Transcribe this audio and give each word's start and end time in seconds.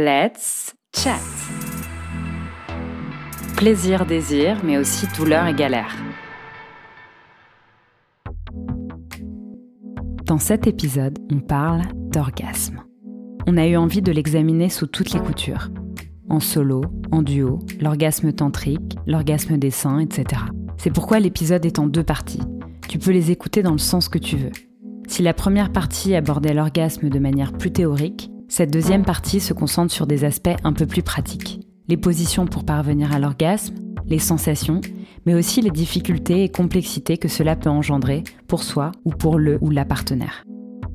Let's 0.00 0.76
chat. 0.94 1.18
Plaisir, 3.56 4.06
désir, 4.06 4.60
mais 4.62 4.78
aussi 4.78 5.08
douleur 5.16 5.48
et 5.48 5.54
galère. 5.54 5.92
Dans 10.24 10.38
cet 10.38 10.68
épisode, 10.68 11.18
on 11.32 11.40
parle 11.40 11.82
d'orgasme. 12.12 12.84
On 13.48 13.56
a 13.56 13.66
eu 13.66 13.76
envie 13.76 14.00
de 14.00 14.12
l'examiner 14.12 14.68
sous 14.68 14.86
toutes 14.86 15.12
les 15.12 15.20
coutures. 15.20 15.68
En 16.30 16.38
solo, 16.38 16.84
en 17.10 17.22
duo, 17.22 17.58
l'orgasme 17.80 18.32
tantrique, 18.32 18.96
l'orgasme 19.04 19.56
des 19.56 19.72
seins, 19.72 19.98
etc. 19.98 20.42
C'est 20.76 20.92
pourquoi 20.92 21.18
l'épisode 21.18 21.66
est 21.66 21.80
en 21.80 21.88
deux 21.88 22.04
parties. 22.04 22.42
Tu 22.88 23.00
peux 23.00 23.10
les 23.10 23.32
écouter 23.32 23.64
dans 23.64 23.72
le 23.72 23.78
sens 23.78 24.08
que 24.08 24.18
tu 24.18 24.36
veux. 24.36 24.52
Si 25.08 25.24
la 25.24 25.34
première 25.34 25.72
partie 25.72 26.14
abordait 26.14 26.54
l'orgasme 26.54 27.08
de 27.08 27.18
manière 27.18 27.52
plus 27.52 27.72
théorique, 27.72 28.30
cette 28.48 28.72
deuxième 28.72 29.04
partie 29.04 29.40
se 29.40 29.52
concentre 29.52 29.92
sur 29.92 30.06
des 30.06 30.24
aspects 30.24 30.56
un 30.64 30.72
peu 30.72 30.86
plus 30.86 31.02
pratiques. 31.02 31.60
Les 31.86 31.96
positions 31.96 32.46
pour 32.46 32.64
parvenir 32.64 33.12
à 33.12 33.18
l'orgasme, 33.18 33.74
les 34.06 34.18
sensations, 34.18 34.80
mais 35.26 35.34
aussi 35.34 35.60
les 35.60 35.70
difficultés 35.70 36.44
et 36.44 36.48
complexités 36.48 37.18
que 37.18 37.28
cela 37.28 37.56
peut 37.56 37.70
engendrer 37.70 38.24
pour 38.46 38.62
soi 38.62 38.92
ou 39.04 39.10
pour 39.10 39.38
le 39.38 39.58
ou 39.60 39.70
la 39.70 39.84
partenaire. 39.84 40.44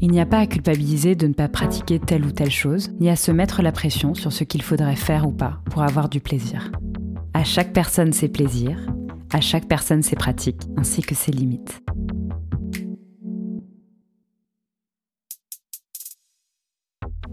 Il 0.01 0.11
n'y 0.11 0.19
a 0.19 0.25
pas 0.25 0.39
à 0.39 0.47
culpabiliser 0.47 1.15
de 1.15 1.27
ne 1.27 1.33
pas 1.33 1.47
pratiquer 1.47 1.99
telle 1.99 2.25
ou 2.25 2.31
telle 2.31 2.51
chose, 2.51 2.91
ni 2.99 3.09
à 3.09 3.15
se 3.15 3.31
mettre 3.31 3.61
la 3.61 3.71
pression 3.71 4.15
sur 4.15 4.33
ce 4.33 4.43
qu'il 4.43 4.61
faudrait 4.61 4.95
faire 4.95 5.27
ou 5.27 5.31
pas 5.31 5.59
pour 5.69 5.83
avoir 5.83 6.09
du 6.09 6.19
plaisir. 6.19 6.71
À 7.33 7.43
chaque 7.43 7.71
personne 7.71 8.11
ses 8.13 8.27
plaisirs, 8.27 8.79
à 9.31 9.41
chaque 9.41 9.67
personne 9.67 10.01
ses 10.01 10.15
pratiques, 10.15 10.63
ainsi 10.77 11.01
que 11.01 11.15
ses 11.15 11.31
limites. 11.31 11.81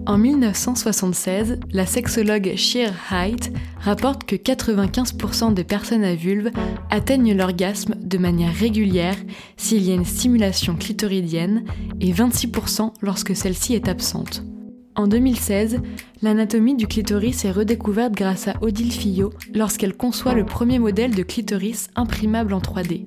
En 0.07 0.17
1976, 0.17 1.61
la 1.73 1.87
sexologue 1.87 2.55
Sheer 2.57 2.93
Height 3.11 3.53
rapporte 3.81 4.25
que 4.25 4.35
95% 4.35 5.53
des 5.53 5.63
personnes 5.63 6.05
à 6.05 6.15
vulve 6.15 6.51
atteignent 6.91 7.37
l'orgasme 7.37 7.95
de 8.01 8.19
manière 8.19 8.55
régulière 8.55 9.17
s'il 9.57 9.83
y 9.83 9.93
a 9.93 9.95
une 9.95 10.07
stimulation 10.07 10.75
clitoridienne 10.75 11.65
et 12.01 12.13
26% 12.13 12.93
lorsque 13.03 13.37
celle-ci 13.37 13.75
est 13.75 13.89
absente. 13.89 14.43
En 14.97 15.07
2016, 15.07 15.81
l'anatomie 16.23 16.75
du 16.75 16.87
clitoris 16.87 17.45
est 17.45 17.53
redécouverte 17.53 18.15
grâce 18.15 18.49
à 18.49 18.55
Odile 18.63 18.93
Fillot 18.93 19.33
lorsqu'elle 19.55 19.97
conçoit 19.97 20.35
le 20.35 20.45
premier 20.45 20.79
modèle 20.79 21.15
de 21.15 21.23
clitoris 21.23 21.89
imprimable 21.95 22.55
en 22.55 22.59
3D. 22.59 23.07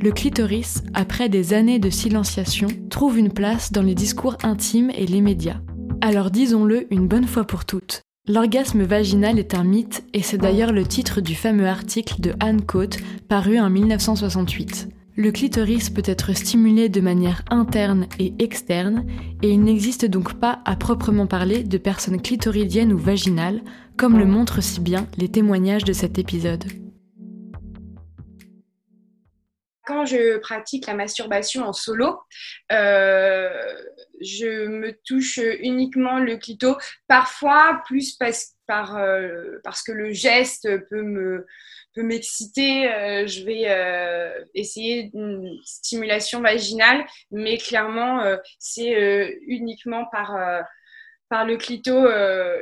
Le 0.00 0.10
clitoris, 0.10 0.82
après 0.94 1.28
des 1.28 1.54
années 1.54 1.78
de 1.78 1.88
silenciation, 1.88 2.66
trouve 2.90 3.18
une 3.18 3.32
place 3.32 3.70
dans 3.70 3.82
les 3.82 3.94
discours 3.94 4.36
intimes 4.42 4.90
et 4.90 5.06
les 5.06 5.20
médias. 5.20 5.60
Alors 6.04 6.32
disons-le 6.32 6.92
une 6.92 7.06
bonne 7.06 7.28
fois 7.28 7.44
pour 7.44 7.64
toutes. 7.64 8.02
L'orgasme 8.26 8.82
vaginal 8.82 9.38
est 9.38 9.54
un 9.54 9.62
mythe 9.62 10.02
et 10.12 10.20
c'est 10.20 10.36
d'ailleurs 10.36 10.72
le 10.72 10.84
titre 10.84 11.20
du 11.20 11.36
fameux 11.36 11.68
article 11.68 12.20
de 12.20 12.34
Anne 12.40 12.62
Cote 12.62 12.98
paru 13.28 13.60
en 13.60 13.70
1968. 13.70 14.88
Le 15.14 15.30
clitoris 15.30 15.90
peut 15.90 16.02
être 16.04 16.32
stimulé 16.32 16.88
de 16.88 17.00
manière 17.00 17.44
interne 17.50 18.08
et 18.18 18.34
externe 18.40 19.06
et 19.42 19.50
il 19.50 19.62
n'existe 19.62 20.04
donc 20.04 20.40
pas 20.40 20.60
à 20.64 20.74
proprement 20.74 21.28
parler 21.28 21.62
de 21.62 21.78
personnes 21.78 22.20
clitoridiennes 22.20 22.92
ou 22.92 22.98
vaginales, 22.98 23.62
comme 23.96 24.18
le 24.18 24.26
montrent 24.26 24.60
si 24.60 24.80
bien 24.80 25.06
les 25.18 25.28
témoignages 25.28 25.84
de 25.84 25.92
cet 25.92 26.18
épisode. 26.18 26.64
Quand 29.84 30.04
je 30.04 30.38
pratique 30.38 30.86
la 30.86 30.94
masturbation 30.94 31.64
en 31.64 31.72
solo, 31.72 32.20
euh, 32.72 33.48
je 34.20 34.66
me 34.66 34.92
touche 35.04 35.38
uniquement 35.60 36.18
le 36.18 36.36
clito, 36.36 36.76
parfois 37.08 37.82
plus 37.86 38.18
par, 38.66 38.96
euh, 38.96 39.58
parce 39.64 39.82
que 39.82 39.92
le 39.92 40.10
geste 40.12 40.68
peut 40.88 41.02
me 41.02 41.46
peut 41.94 42.02
m'exciter, 42.02 42.90
euh, 42.90 43.26
je 43.26 43.44
vais 43.44 44.48
essayer 44.54 45.10
une 45.12 45.58
stimulation 45.62 46.40
vaginale, 46.40 47.04
mais 47.30 47.58
clairement, 47.58 48.24
c'est 48.58 49.38
uniquement 49.46 50.06
par, 50.06 50.34
par 51.28 51.44
le 51.44 51.58
clito 51.58 52.06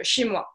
chez 0.03 0.25
moi. 0.25 0.49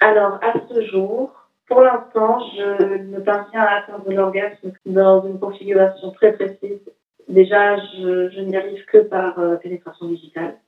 Alors, 0.00 0.38
à 0.42 0.54
ce 0.68 0.86
jour, 0.86 1.32
pour 1.68 1.80
l'instant, 1.80 2.38
je 2.56 2.96
ne 2.98 3.18
parviens 3.20 3.60
à 3.60 3.78
atteindre 3.78 4.10
l'orgasme 4.12 4.72
dans 4.84 5.26
une 5.26 5.38
configuration 5.40 6.12
très 6.12 6.32
précise. 6.32 6.80
Déjà, 7.28 7.76
je, 7.76 8.30
je 8.30 8.40
n'y 8.40 8.56
arrive 8.56 8.84
que 8.84 8.98
par 8.98 9.38
euh, 9.38 9.56
pénétration 9.56 10.06
digitale. 10.06 10.58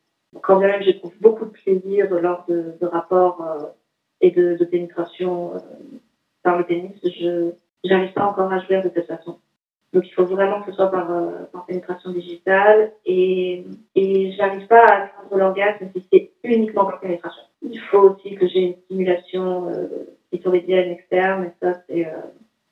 Quand 0.43 0.59
bien 0.59 0.69
même 0.69 0.83
j'éprouve 0.83 1.15
beaucoup 1.21 1.45
de 1.47 1.51
plaisir 1.51 2.11
lors 2.11 2.45
de, 2.49 2.75
de 2.81 2.87
rapports 2.87 3.41
euh, 3.43 3.67
et 4.21 4.31
de, 4.31 4.57
de 4.57 4.65
pénétration 4.65 5.55
euh, 5.55 5.59
par 6.43 6.59
le 6.59 6.65
pénis, 6.65 6.93
je 7.05 7.53
n'arrive 7.85 8.13
pas 8.13 8.27
encore 8.27 8.53
à 8.53 8.59
jouer 8.59 8.83
de 8.83 8.91
cette 8.93 9.07
façon. 9.07 9.39
Donc 9.93 10.07
il 10.07 10.13
faut 10.13 10.27
vraiment 10.27 10.61
que 10.61 10.71
ce 10.71 10.77
soit 10.77 10.91
par, 10.91 11.09
par 11.51 11.65
pénétration 11.65 12.11
digitale 12.11 12.93
et, 13.07 13.65
et 13.95 14.33
j'arrive 14.33 14.67
pas 14.67 14.85
à 14.85 15.05
atteindre 15.05 15.37
l'orgasme 15.37 15.89
si 15.95 16.05
c'est 16.13 16.31
uniquement 16.45 16.85
par 16.85 17.01
pénétration. 17.01 17.43
Il 17.63 17.81
faut 17.81 18.11
aussi 18.11 18.35
que 18.35 18.47
j'ai 18.49 18.61
une 18.61 18.77
stimulation 18.85 19.73
clitoridienne 20.29 20.91
externe. 20.91 21.45
Et 21.45 21.53
ça, 21.65 21.81
c'est 21.89 22.07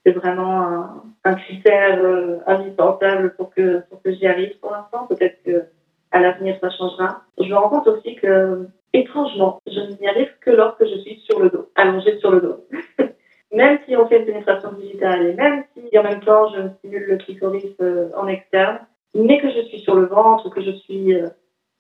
euh, 0.07 0.13
vraiment 0.13 1.03
un, 1.25 1.35
critère 1.35 1.99
euh, 2.03 2.39
indispensable 2.47 3.35
pour 3.37 3.51
que, 3.51 3.83
pour 3.91 4.03
que 4.03 4.13
j'y 4.13 4.27
arrive 4.27 4.59
pour 4.59 4.73
l'instant. 4.73 5.07
Peut-être 5.07 5.43
que 5.45 5.65
à 6.13 6.21
l'avenir, 6.21 6.57
ça 6.61 6.71
changera. 6.71 7.23
Je 7.39 7.49
me 7.49 7.57
rends 7.57 7.69
compte 7.69 7.89
aussi 7.89 8.15
que, 8.17 8.67
étrangement, 8.93 9.61
je 9.67 9.81
n'y 10.01 10.09
arrive 10.09 10.31
que 10.41 10.51
lorsque 10.51 10.87
je 10.87 10.99
suis 11.01 11.21
sur 11.21 11.41
le 11.41 11.51
dos, 11.51 11.71
allongée 11.75 12.19
sur 12.19 12.31
le 12.31 12.41
dos. 12.41 12.67
même 13.53 13.79
si 13.87 13.97
on 13.97 14.07
fait 14.07 14.21
une 14.21 14.27
pénétration 14.27 14.73
digitale 14.73 15.27
et 15.27 15.35
même 15.35 15.65
si 15.75 15.99
en 15.99 16.03
même 16.03 16.21
temps 16.21 16.49
je 16.49 16.69
stimule 16.79 17.07
le 17.07 17.17
clitoris 17.17 17.75
euh, 17.81 18.11
en 18.17 18.29
externe, 18.29 18.81
mais 19.15 19.41
que 19.41 19.51
je 19.51 19.63
suis 19.63 19.81
sur 19.81 19.95
le 19.95 20.07
ventre 20.07 20.47
ou 20.47 20.51
que 20.51 20.63
je 20.63 20.73
suis 20.73 21.15
euh, 21.15 21.29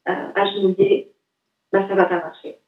agenouillée, 0.07 1.13
bah, 1.73 1.87
ça 1.89 1.95
va 1.95 2.05
pas 2.05 2.21
marcher 2.21 2.59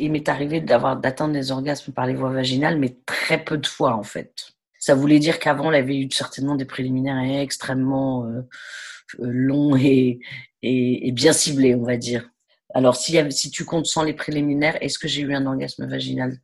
il 0.00 0.12
m'est 0.12 0.28
arrivé 0.28 0.60
d'avoir 0.60 0.96
d'atteindre 0.96 1.34
des 1.34 1.52
orgasmes 1.52 1.92
par 1.92 2.06
les 2.06 2.14
voies 2.14 2.32
vaginales, 2.32 2.78
mais 2.78 2.96
très 3.06 3.42
peu 3.44 3.58
de 3.58 3.66
fois 3.66 3.94
en 3.94 4.02
fait. 4.02 4.32
Ça 4.78 4.94
voulait 4.94 5.18
dire 5.18 5.38
qu'avant, 5.38 5.70
il 5.70 5.76
avait 5.76 5.98
eu 5.98 6.10
certainement 6.10 6.54
des 6.54 6.64
préliminaires 6.64 7.42
extrêmement 7.42 8.24
euh, 8.24 8.40
euh, 9.20 9.30
longs 9.30 9.76
et, 9.76 10.20
bien 11.12 11.34
ciblés, 11.34 11.74
on 11.74 11.84
va 11.84 11.98
dire. 11.98 12.30
Alors, 12.72 12.96
si, 12.96 13.18
si 13.30 13.50
tu 13.50 13.66
comptes 13.66 13.86
sans 13.86 14.02
les 14.02 14.14
préliminaires, 14.14 14.78
est-ce 14.80 14.98
que 14.98 15.06
j'ai 15.06 15.20
eu 15.20 15.34
un 15.34 15.44
orgasme 15.44 15.86
vaginal 15.86 16.38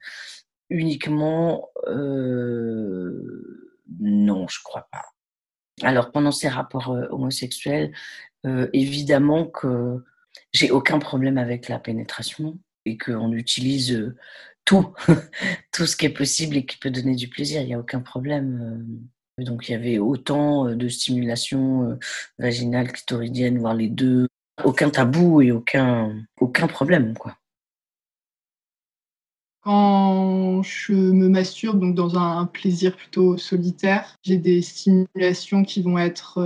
uniquement 0.69 1.71
euh, 1.87 3.73
Non, 4.01 4.47
je 4.49 4.59
crois 4.63 4.87
pas. 4.93 5.05
Alors, 5.83 6.11
pendant 6.13 6.33
ces 6.33 6.49
rapports 6.49 6.91
homosexuels, 7.11 7.93
évidemment 8.73 9.47
que 9.47 10.05
j'ai 10.53 10.71
aucun 10.71 10.99
problème 10.99 11.39
avec 11.39 11.69
la 11.69 11.79
pénétration 11.79 12.59
et 12.87 12.97
qu'on 12.97 13.33
utilise 13.33 13.93
euh, 13.93 14.17
tout, 14.65 14.95
tout 15.73 15.87
ce 15.87 15.97
qui 15.97 16.07
est 16.07 16.11
possible 16.11 16.57
et 16.57 16.65
qui 16.65 16.79
peut 16.79 16.91
donner 16.91 17.15
du 17.15 17.29
plaisir, 17.29 17.61
il 17.61 17.67
n'y 17.67 17.75
a 17.75 17.79
aucun 17.79 18.01
problème. 18.01 18.87
Euh. 19.39 19.45
Donc 19.45 19.69
il 19.69 19.73
y 19.73 19.75
avait 19.75 19.99
autant 19.99 20.67
euh, 20.67 20.75
de 20.75 20.89
stimulation 20.89 21.99
vaginale, 22.39 22.93
clitoridienne, 22.93 23.59
voire 23.59 23.75
les 23.75 23.89
deux. 23.89 24.29
Aucun 24.65 24.89
tabou 24.89 25.43
et 25.43 25.53
aucun, 25.53 26.17
aucun 26.41 26.67
problème. 26.67 27.15
Quoi. 27.19 27.37
Quand 29.63 30.63
je 30.63 30.93
me 30.93 31.29
masturbe 31.29 31.81
donc 31.81 31.95
dans 31.95 32.17
un 32.17 32.47
plaisir 32.47 32.97
plutôt 32.97 33.37
solitaire, 33.37 34.17
j'ai 34.23 34.39
des 34.39 34.63
stimulations 34.63 35.65
qui 35.65 35.83
vont 35.83 35.99
être 35.99 36.41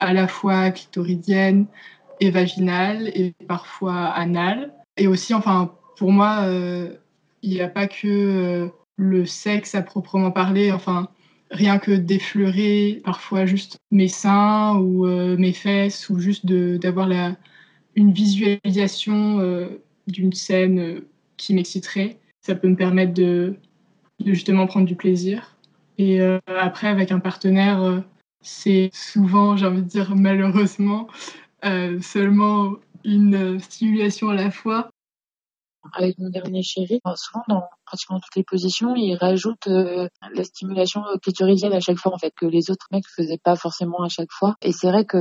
à 0.00 0.12
la 0.14 0.26
fois 0.26 0.70
clitoridiennes 0.70 1.66
et 2.20 2.30
vaginales 2.30 3.08
et 3.08 3.34
parfois 3.46 4.06
anales. 4.06 4.72
Et 4.96 5.06
aussi, 5.06 5.34
enfin, 5.34 5.74
pour 5.96 6.12
moi, 6.12 6.42
euh, 6.44 6.94
il 7.42 7.50
n'y 7.50 7.60
a 7.60 7.68
pas 7.68 7.86
que 7.86 8.06
euh, 8.06 8.68
le 8.96 9.26
sexe 9.26 9.74
à 9.74 9.82
proprement 9.82 10.30
parler. 10.30 10.72
Enfin, 10.72 11.08
rien 11.50 11.78
que 11.78 11.92
d'effleurer 11.92 13.00
parfois 13.04 13.46
juste 13.46 13.78
mes 13.90 14.08
seins 14.08 14.76
ou 14.76 15.06
euh, 15.06 15.36
mes 15.36 15.52
fesses 15.52 16.08
ou 16.10 16.18
juste 16.18 16.46
d'avoir 16.46 17.08
une 17.94 18.12
visualisation 18.12 19.68
d'une 20.06 20.32
scène 20.32 21.02
qui 21.36 21.54
m'exciterait. 21.54 22.18
Ça 22.40 22.54
peut 22.54 22.68
me 22.68 22.76
permettre 22.76 23.14
de, 23.14 23.56
de, 24.20 24.32
justement 24.32 24.66
prendre 24.66 24.86
du 24.86 24.96
plaisir. 24.96 25.56
Et 25.98 26.20
après, 26.46 26.88
avec 26.88 27.12
un 27.12 27.20
partenaire, 27.20 28.02
c'est 28.40 28.90
souvent, 28.92 29.56
j'ai 29.56 29.66
envie 29.66 29.82
de 29.82 29.88
dire 29.88 30.16
malheureusement, 30.16 31.06
seulement 32.00 32.74
une 33.04 33.60
stimulation 33.60 34.30
à 34.30 34.34
la 34.34 34.50
fois 34.50 34.90
avec 35.92 36.18
mon 36.18 36.30
dernier 36.30 36.62
chéri, 36.62 37.00
souvent 37.16 37.44
dans 37.48 37.62
pratiquement 37.84 38.18
toutes 38.18 38.36
les 38.36 38.44
positions, 38.44 38.94
il 38.96 39.16
rajoute 39.16 39.66
euh, 39.68 40.08
la 40.34 40.44
stimulation 40.44 41.02
clitoridienne 41.22 41.72
à 41.72 41.80
chaque 41.80 41.98
fois 41.98 42.12
en 42.14 42.18
fait 42.18 42.32
que 42.36 42.46
les 42.46 42.70
autres 42.70 42.86
mecs 42.92 43.06
faisaient 43.06 43.40
pas 43.42 43.56
forcément 43.56 44.02
à 44.02 44.08
chaque 44.08 44.32
fois. 44.32 44.54
Et 44.62 44.72
c'est 44.72 44.88
vrai 44.88 45.04
que 45.04 45.18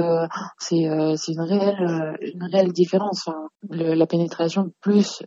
c'est 0.59 0.87
euh, 0.87 1.15
c'est 1.15 1.33
une 1.33 1.41
réelle 1.41 1.83
euh, 1.83 2.13
une 2.21 2.43
réelle 2.51 2.71
différence. 2.71 3.27
Enfin, 3.27 3.47
la 3.69 4.07
pénétration 4.07 4.71
plus 4.81 5.23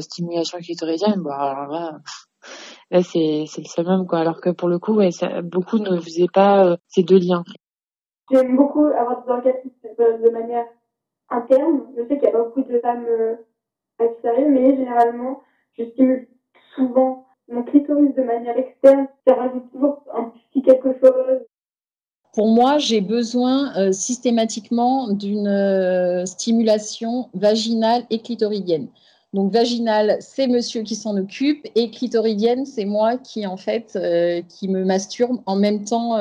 stimulation 0.00 0.58
clitoridienne, 0.58 1.22
bah 1.22 1.36
alors 1.36 1.72
là, 1.72 1.98
là 2.90 3.02
c'est 3.02 3.44
c'est 3.46 3.62
le 3.62 3.68
summum 3.68 4.06
quoi. 4.06 4.20
Alors 4.20 4.40
que 4.40 4.50
pour 4.50 4.68
le 4.68 4.78
coup, 4.78 5.00
beaucoup 5.44 5.78
ne 5.78 5.98
faisaient 6.00 6.30
pas 6.32 6.76
ces 6.88 7.02
deux 7.02 7.18
liens. 7.18 7.44
J'aime 8.30 8.56
beaucoup 8.56 8.86
avoir 8.86 9.24
des 9.24 9.30
orgasmes 9.30 9.70
de 9.98 10.30
manière 10.30 10.66
interne. 11.30 11.82
Je 11.96 12.02
sais 12.02 12.16
qu'il 12.16 12.24
y 12.24 12.28
a 12.28 12.32
pas 12.32 12.44
beaucoup 12.44 12.62
de 12.62 12.78
femmes 12.78 13.06
mais 14.48 14.76
généralement, 14.76 15.42
je 15.78 15.84
stimule 15.84 16.28
souvent 16.74 17.26
mon 17.48 17.62
clitoris 17.62 18.14
de 18.14 18.22
manière 18.22 18.56
externe. 18.56 19.08
Ça 19.26 19.34
rajoute 19.34 19.70
toujours 19.72 20.02
un 20.14 20.32
petit 20.52 20.62
quelque 20.62 20.92
chose. 21.00 21.40
Pour 22.32 22.48
moi, 22.48 22.78
j'ai 22.78 23.00
besoin 23.00 23.76
euh, 23.76 23.92
systématiquement 23.92 25.08
d'une 25.08 25.48
euh, 25.48 26.24
stimulation 26.26 27.28
vaginale 27.34 28.04
et 28.10 28.20
clitoridienne. 28.20 28.88
Donc 29.32 29.52
vaginale, 29.52 30.16
c'est 30.20 30.46
monsieur 30.46 30.82
qui 30.82 30.94
s'en 30.94 31.16
occupe 31.16 31.66
et 31.74 31.90
clitoridienne, 31.90 32.66
c'est 32.66 32.84
moi 32.84 33.16
qui 33.16 33.46
en 33.46 33.56
fait 33.56 33.92
euh, 33.96 34.42
qui 34.42 34.68
me 34.68 34.84
masturbe 34.84 35.40
en 35.46 35.56
même 35.56 35.84
temps 35.84 36.16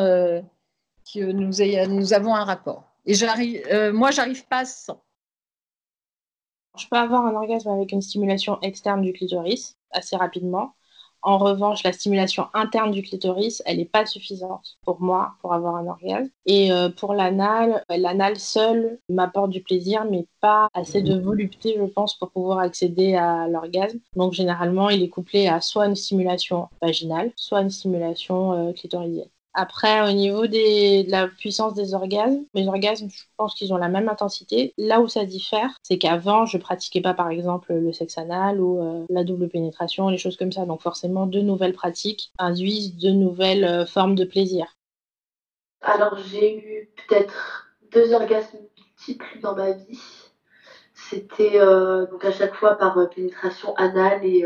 que 1.12 1.32
nous, 1.32 2.14
avons 2.14 2.36
un 2.36 2.44
rapport. 2.44 2.84
Et 3.08 3.16
j'arrive, 3.16 3.64
moi, 3.94 4.12
j'arrive 4.12 4.46
pas 4.48 4.66
sans. 4.66 5.02
Je 6.80 6.88
peux 6.88 6.98
avoir 6.98 7.26
un 7.26 7.36
orgasme 7.36 7.70
avec 7.70 7.92
une 7.92 8.02
stimulation 8.02 8.60
externe 8.62 9.02
du 9.02 9.14
clitoris 9.14 9.78
assez 9.92 10.16
rapidement. 10.16 10.74
En 11.22 11.38
revanche, 11.38 11.84
la 11.84 11.92
stimulation 11.92 12.48
interne 12.54 12.92
du 12.92 13.02
clitoris, 13.02 13.62
elle 13.66 13.78
n'est 13.78 13.86
pas 13.86 14.06
suffisante 14.06 14.78
pour 14.86 15.02
moi 15.02 15.34
pour 15.42 15.54
avoir 15.54 15.76
un 15.76 15.88
orgasme. 15.88 16.30
Et 16.46 16.72
euh, 16.72 16.90
pour 16.90 17.14
l'anal, 17.14 17.84
l'anal 17.90 18.40
seul 18.40 19.00
m'apporte 19.10 19.50
du 19.50 19.62
plaisir, 19.62 20.06
mais 20.10 20.26
pas 20.40 20.70
assez 20.74 21.02
de 21.02 21.20
volupté, 21.20 21.76
je 21.78 21.84
pense, 21.84 22.18
pour 22.18 22.32
pouvoir 22.32 22.60
accéder 22.60 23.16
à 23.16 23.48
l'orgasme. 23.50 24.00
Donc 24.16 24.32
généralement, 24.34 24.90
il 24.90 25.04
est 25.04 25.10
couplé 25.10 25.48
à 25.48 25.60
soit 25.60 25.88
une 25.88 25.96
stimulation 25.96 26.70
vaginale, 26.82 27.34
soit 27.36 27.62
une 27.62 27.70
stimulation 27.70 28.54
euh, 28.54 28.72
clitoridienne. 28.74 29.30
Après, 29.54 30.08
au 30.08 30.14
niveau 30.14 30.46
de 30.46 31.10
la 31.10 31.28
puissance 31.28 31.74
des 31.74 31.94
orgasmes, 31.96 32.46
mes 32.54 32.68
orgasmes, 32.68 33.10
je 33.10 33.24
pense 33.36 33.56
qu'ils 33.56 33.74
ont 33.74 33.78
la 33.78 33.90
même 33.90 34.08
intensité. 34.08 34.74
Là 34.78 35.02
où 35.02 35.08
ça 35.08 35.26
diffère, 35.26 35.76
c'est 35.82 35.98
qu'avant, 35.98 36.46
je 36.46 36.58
pratiquais 36.58 37.02
pas, 37.02 37.16
par 37.16 37.30
exemple, 37.30 37.74
le 37.74 37.92
sexe 37.92 38.18
anal 38.20 38.62
ou 38.62 38.80
euh, 38.80 39.06
la 39.10 39.24
double 39.24 39.50
pénétration, 39.50 40.10
les 40.10 40.20
choses 40.20 40.38
comme 40.38 40.52
ça. 40.52 40.66
Donc 40.66 40.82
forcément, 40.82 41.26
deux 41.26 41.42
nouvelles 41.42 41.74
pratiques 41.74 42.32
induisent 42.38 42.96
de 42.98 43.10
nouvelles 43.10 43.64
euh, 43.64 43.86
formes 43.88 44.16
de 44.16 44.24
plaisir. 44.24 44.78
Alors, 45.82 46.18
j'ai 46.28 46.58
eu 46.58 46.92
peut-être 47.08 47.72
deux 47.92 48.14
orgasmes 48.14 48.60
multiples 48.78 49.40
dans 49.42 49.56
ma 49.56 49.72
vie. 49.72 50.00
C'était 50.94 51.60
euh, 51.60 52.06
donc 52.06 52.24
à 52.24 52.32
chaque 52.32 52.54
fois 52.54 52.76
par 52.76 53.10
pénétration 53.10 53.74
anale 53.78 54.24
et, 54.24 54.46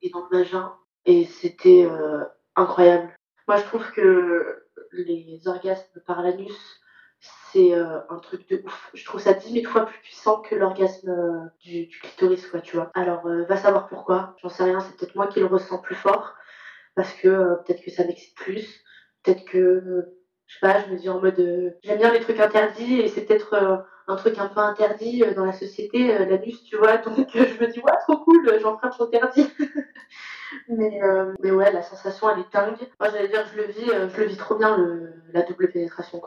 et 0.00 0.10
dans 0.10 0.26
le 0.30 0.38
vagin. 0.38 0.72
Et 1.04 1.26
c'était 1.26 1.86
incroyable 2.54 3.12
moi, 3.48 3.56
je 3.58 3.64
trouve 3.64 3.90
que 3.92 4.64
les 4.92 5.40
orgasmes 5.46 6.00
par 6.06 6.22
l'anus, 6.22 6.80
c'est 7.52 7.74
euh, 7.74 7.98
un 8.08 8.18
truc 8.18 8.48
de 8.48 8.62
ouf. 8.64 8.90
Je 8.94 9.04
trouve 9.04 9.20
ça 9.20 9.34
10 9.34 9.52
000 9.52 9.70
fois 9.70 9.86
plus 9.86 9.98
puissant 10.00 10.40
que 10.40 10.54
l'orgasme 10.54 11.10
euh, 11.10 11.48
du, 11.60 11.88
clitoris, 11.88 12.46
quoi, 12.46 12.60
tu 12.60 12.76
vois. 12.76 12.90
Alors, 12.94 13.26
euh, 13.26 13.44
va 13.44 13.56
savoir 13.56 13.88
pourquoi. 13.88 14.34
J'en 14.42 14.48
sais 14.48 14.64
rien, 14.64 14.80
c'est 14.80 14.96
peut-être 14.96 15.14
moi 15.14 15.26
qui 15.26 15.40
le 15.40 15.46
ressens 15.46 15.78
plus 15.78 15.94
fort. 15.94 16.34
Parce 16.94 17.12
que 17.14 17.28
peut-être 17.64 17.82
que 17.82 17.90
ça 17.90 18.04
m'excite 18.04 18.36
plus. 18.36 18.82
Peut-être 19.22 19.44
que, 19.44 20.04
je 20.46 20.54
sais 20.54 20.60
pas, 20.60 20.82
je 20.82 20.92
me 20.92 20.98
dis 20.98 21.08
en 21.08 21.20
mode, 21.20 21.76
j'aime 21.82 21.98
bien 21.98 22.12
les 22.12 22.20
trucs 22.20 22.40
interdits 22.40 23.00
et 23.00 23.08
c'est 23.08 23.22
peut-être 23.24 23.86
un 24.08 24.16
truc 24.16 24.36
un 24.38 24.48
peu 24.48 24.60
interdit 24.60 25.22
dans 25.34 25.46
la 25.46 25.52
société, 25.52 26.18
l'anus, 26.26 26.64
tu 26.64 26.76
vois. 26.76 26.98
Donc, 26.98 27.30
je 27.32 27.64
me 27.64 27.72
dis, 27.72 27.80
ouais, 27.80 27.92
trop 28.06 28.18
cool, 28.24 28.58
j'emprunte 28.60 28.98
l'interdit. 29.00 29.48
Mais, 30.68 31.02
euh, 31.02 31.34
mais 31.40 31.50
ouais, 31.50 31.72
la 31.72 31.82
sensation, 31.82 32.30
elle 32.30 32.40
est 32.40 32.52
dingue. 32.52 32.76
Moi, 33.00 33.10
j'allais 33.10 33.28
dire, 33.28 33.46
je 33.52 33.56
le 33.56 33.64
vis, 33.64 33.90
euh, 33.90 34.08
je 34.08 34.20
le 34.20 34.26
vis 34.26 34.36
trop 34.36 34.56
bien, 34.56 34.76
le, 34.76 35.14
la 35.32 35.42
double 35.42 35.70
pénétration. 35.70 36.22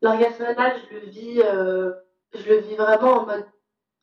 L'orgasme 0.00 0.44
anal, 0.44 0.76
je 0.90 0.96
le 0.96 1.06
vis, 1.06 1.42
euh, 1.42 1.92
je 2.34 2.48
le 2.48 2.58
vis 2.58 2.76
vraiment 2.76 3.20
en 3.20 3.26
mode. 3.26 3.46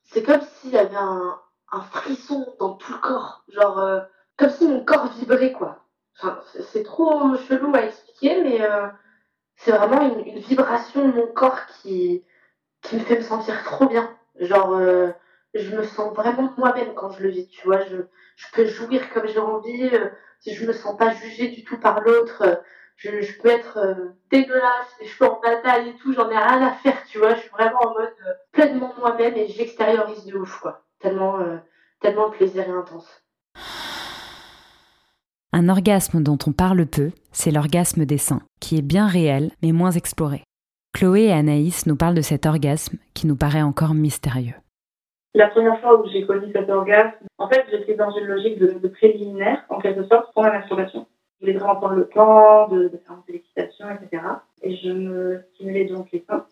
C'est 0.04 0.22
comme 0.22 0.40
s'il 0.40 0.70
y 0.70 0.78
avait 0.78 0.96
un, 0.96 1.38
un, 1.72 1.80
frisson 1.82 2.54
dans 2.58 2.74
tout 2.74 2.92
le 2.92 2.98
corps. 2.98 3.44
Genre, 3.48 4.02
comme 4.36 4.50
si 4.50 4.66
mon 4.66 4.84
corps 4.84 5.08
vibrait, 5.12 5.52
quoi. 5.52 5.84
Enfin, 6.18 6.40
c'est 6.72 6.82
trop 6.82 7.36
chelou 7.36 7.74
à 7.74 7.84
expliquer, 7.84 8.42
mais 8.42 8.60
c'est 9.56 9.72
vraiment 9.72 10.02
une, 10.02 10.26
une, 10.26 10.38
vibration 10.38 11.06
de 11.08 11.12
mon 11.12 11.26
corps 11.28 11.66
qui, 11.66 12.24
qui 12.82 12.96
me 12.96 13.00
fait 13.00 13.18
me 13.18 13.22
sentir 13.22 13.62
trop 13.64 13.86
bien. 13.86 14.10
Genre, 14.40 14.80
je 15.54 15.76
me 15.76 15.82
sens 15.82 16.14
vraiment 16.14 16.52
moi-même 16.56 16.94
quand 16.94 17.10
je 17.10 17.22
le 17.22 17.30
vis, 17.30 17.48
tu 17.48 17.66
vois. 17.66 17.80
Je, 17.84 17.96
peux 18.54 18.66
jouir 18.66 19.12
comme 19.12 19.26
j'ai 19.26 19.38
envie, 19.38 19.90
euh, 19.92 20.08
si 20.40 20.54
je 20.54 20.66
me 20.66 20.72
sens 20.72 20.96
pas 20.96 21.12
jugée 21.12 21.48
du 21.48 21.64
tout 21.64 21.78
par 21.78 22.00
l'autre, 22.00 22.42
euh, 22.42 22.54
je, 22.96 23.20
je, 23.20 23.40
peux 23.40 23.48
être 23.48 23.78
euh, 23.78 23.94
dégueulasse, 24.30 24.96
je 25.02 25.18
peux 25.18 25.26
en 25.26 25.40
bataille 25.40 25.90
et 25.90 25.94
tout, 25.96 26.12
j'en 26.12 26.30
ai 26.30 26.36
rien 26.36 26.62
à 26.66 26.72
faire, 26.72 27.04
tu 27.06 27.18
vois. 27.18 27.34
Je 27.34 27.40
suis 27.40 27.50
vraiment 27.50 27.82
en 27.82 27.94
mode 27.94 28.14
pleinement 28.52 28.94
moi-même 28.98 29.36
et 29.36 29.48
j'extériorise 29.48 30.24
de 30.24 30.36
ouf, 30.36 30.60
quoi. 30.60 30.84
Tellement, 31.00 31.38
tellement 32.00 32.26
le 32.26 32.32
plaisir 32.32 32.68
est 32.68 32.72
intense. 32.72 33.22
Un 35.52 35.68
orgasme 35.68 36.22
dont 36.22 36.38
on 36.46 36.52
parle 36.52 36.86
peu, 36.86 37.10
c'est 37.32 37.50
l'orgasme 37.50 38.04
des 38.04 38.18
seins, 38.18 38.42
qui 38.60 38.78
est 38.78 38.82
bien 38.82 39.06
réel 39.06 39.50
mais 39.62 39.72
moins 39.72 39.90
exploré. 39.90 40.44
Chloé 40.92 41.24
et 41.24 41.32
Anaïs 41.32 41.86
nous 41.86 41.96
parlent 41.96 42.14
de 42.14 42.22
cet 42.22 42.46
orgasme 42.46 42.98
qui 43.14 43.26
nous 43.26 43.36
paraît 43.36 43.62
encore 43.62 43.94
mystérieux. 43.94 44.54
La 45.34 45.48
première 45.48 45.80
fois 45.80 46.00
où 46.00 46.08
j'ai 46.08 46.26
connu 46.26 46.50
cet 46.52 46.68
orgasme, 46.68 47.26
en 47.38 47.48
fait, 47.48 47.64
j'étais 47.70 47.94
dans 47.94 48.10
une 48.10 48.26
logique 48.26 48.58
de, 48.58 48.88
préliminaire, 48.88 49.64
en 49.68 49.78
quelque 49.78 50.04
sorte, 50.04 50.32
pour 50.34 50.42
la 50.42 50.52
masturbation. 50.52 51.06
Je 51.40 51.46
voulais 51.46 51.58
vraiment 51.58 51.76
prendre 51.76 51.94
le 51.94 52.08
temps 52.08 52.68
de, 52.68 52.88
de 52.88 52.96
faire 52.96 53.16
une 53.28 53.32
l'excitation, 53.32 53.86
etc. 53.90 54.22
Et 54.62 54.76
je 54.76 54.90
me 54.90 55.42
stimulais 55.54 55.84
donc 55.84 56.08
les 56.12 56.24
seins. 56.28 56.46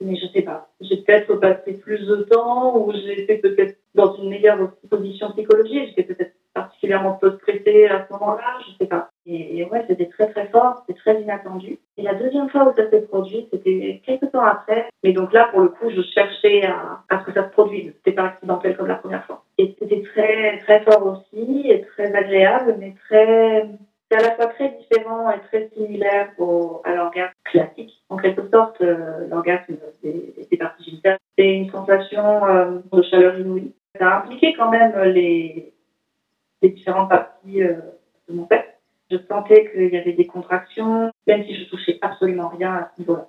Mais 0.00 0.16
je 0.16 0.26
sais 0.26 0.42
pas. 0.42 0.68
J'ai 0.80 0.98
peut-être 0.98 1.34
passé 1.36 1.74
plus 1.74 2.06
de 2.06 2.16
temps 2.24 2.76
ou 2.76 2.92
j'étais 2.92 3.38
peut-être 3.38 3.78
dans 3.94 4.14
une 4.16 4.28
meilleure 4.28 4.72
position 4.90 5.30
psychologique. 5.30 5.94
J'étais 5.96 6.14
peut-être 6.14 6.34
particulièrement 6.52 7.14
peu 7.14 7.36
stressée 7.38 7.86
à 7.86 8.06
ce 8.06 8.12
moment-là, 8.12 8.58
je 8.66 8.76
sais 8.78 8.88
pas. 8.88 9.10
Et, 9.26 9.64
ouais, 9.64 9.84
c'était 9.88 10.08
très 10.08 10.28
très 10.30 10.46
fort, 10.48 10.82
c'était 10.86 10.98
très 11.00 11.22
inattendu. 11.22 11.78
Et 11.96 12.02
la 12.02 12.14
deuxième 12.14 12.48
fois 12.50 12.68
où 12.68 12.74
ça 12.76 12.90
s'est 12.90 13.02
produit, 13.02 13.48
c'était 13.50 14.02
quelques 14.04 14.30
temps 14.30 14.44
après. 14.44 14.86
Mais 15.02 15.12
donc 15.12 15.32
là, 15.32 15.48
pour 15.50 15.60
le 15.60 15.68
coup, 15.68 15.90
je 15.90 16.02
cherchais 16.02 16.66
à, 16.66 17.02
à 17.08 17.20
ce 17.20 17.24
que 17.24 17.32
ça 17.32 17.44
se 17.44 17.52
produise. 17.52 17.92
C'était 17.96 18.12
pas 18.12 18.24
accidentel 18.24 18.76
comme 18.76 18.88
la 18.88 18.96
première 18.96 19.24
fois. 19.24 19.44
Et 19.56 19.74
c'était 19.78 20.02
très 20.02 20.58
très 20.58 20.80
fort 20.82 21.06
aussi, 21.06 21.70
et 21.70 21.82
très 21.82 22.14
agréable, 22.14 22.76
mais 22.78 22.94
très 23.06 23.68
c'est 24.10 24.18
à 24.18 24.28
la 24.28 24.34
fois 24.36 24.46
très 24.48 24.68
différent 24.70 25.30
et 25.30 25.40
très 25.48 25.70
similaire 25.74 26.28
au, 26.38 26.82
à 26.84 26.94
l'orgasme 26.94 27.32
classique. 27.44 28.02
En 28.10 28.16
quelque 28.16 28.48
sorte, 28.50 28.80
euh, 28.82 29.26
l'orgasme 29.28 29.76
des, 30.02 30.34
des 30.50 30.56
parties 30.56 31.00
c'est 31.38 31.54
une 31.54 31.70
sensation 31.70 32.46
euh, 32.46 32.78
de 32.92 33.02
chaleur 33.02 33.38
inouïe. 33.38 33.72
Ça 33.98 34.08
a 34.08 34.18
impliqué 34.18 34.54
quand 34.54 34.70
même 34.70 34.98
les, 35.04 35.72
les 36.62 36.68
différentes 36.68 37.08
parties 37.08 37.62
euh, 37.62 37.76
de 38.28 38.34
mon 38.34 38.44
père. 38.44 38.64
Je 39.14 39.18
sentais 39.28 39.70
qu'il 39.70 39.94
y 39.94 39.96
avait 39.96 40.12
des 40.12 40.26
contractions, 40.26 41.12
même 41.26 41.44
si 41.44 41.54
je 41.54 41.68
touchais 41.68 41.98
absolument 42.02 42.48
rien 42.48 42.74
à 42.74 42.90
ce 42.94 43.00
niveau-là. 43.00 43.28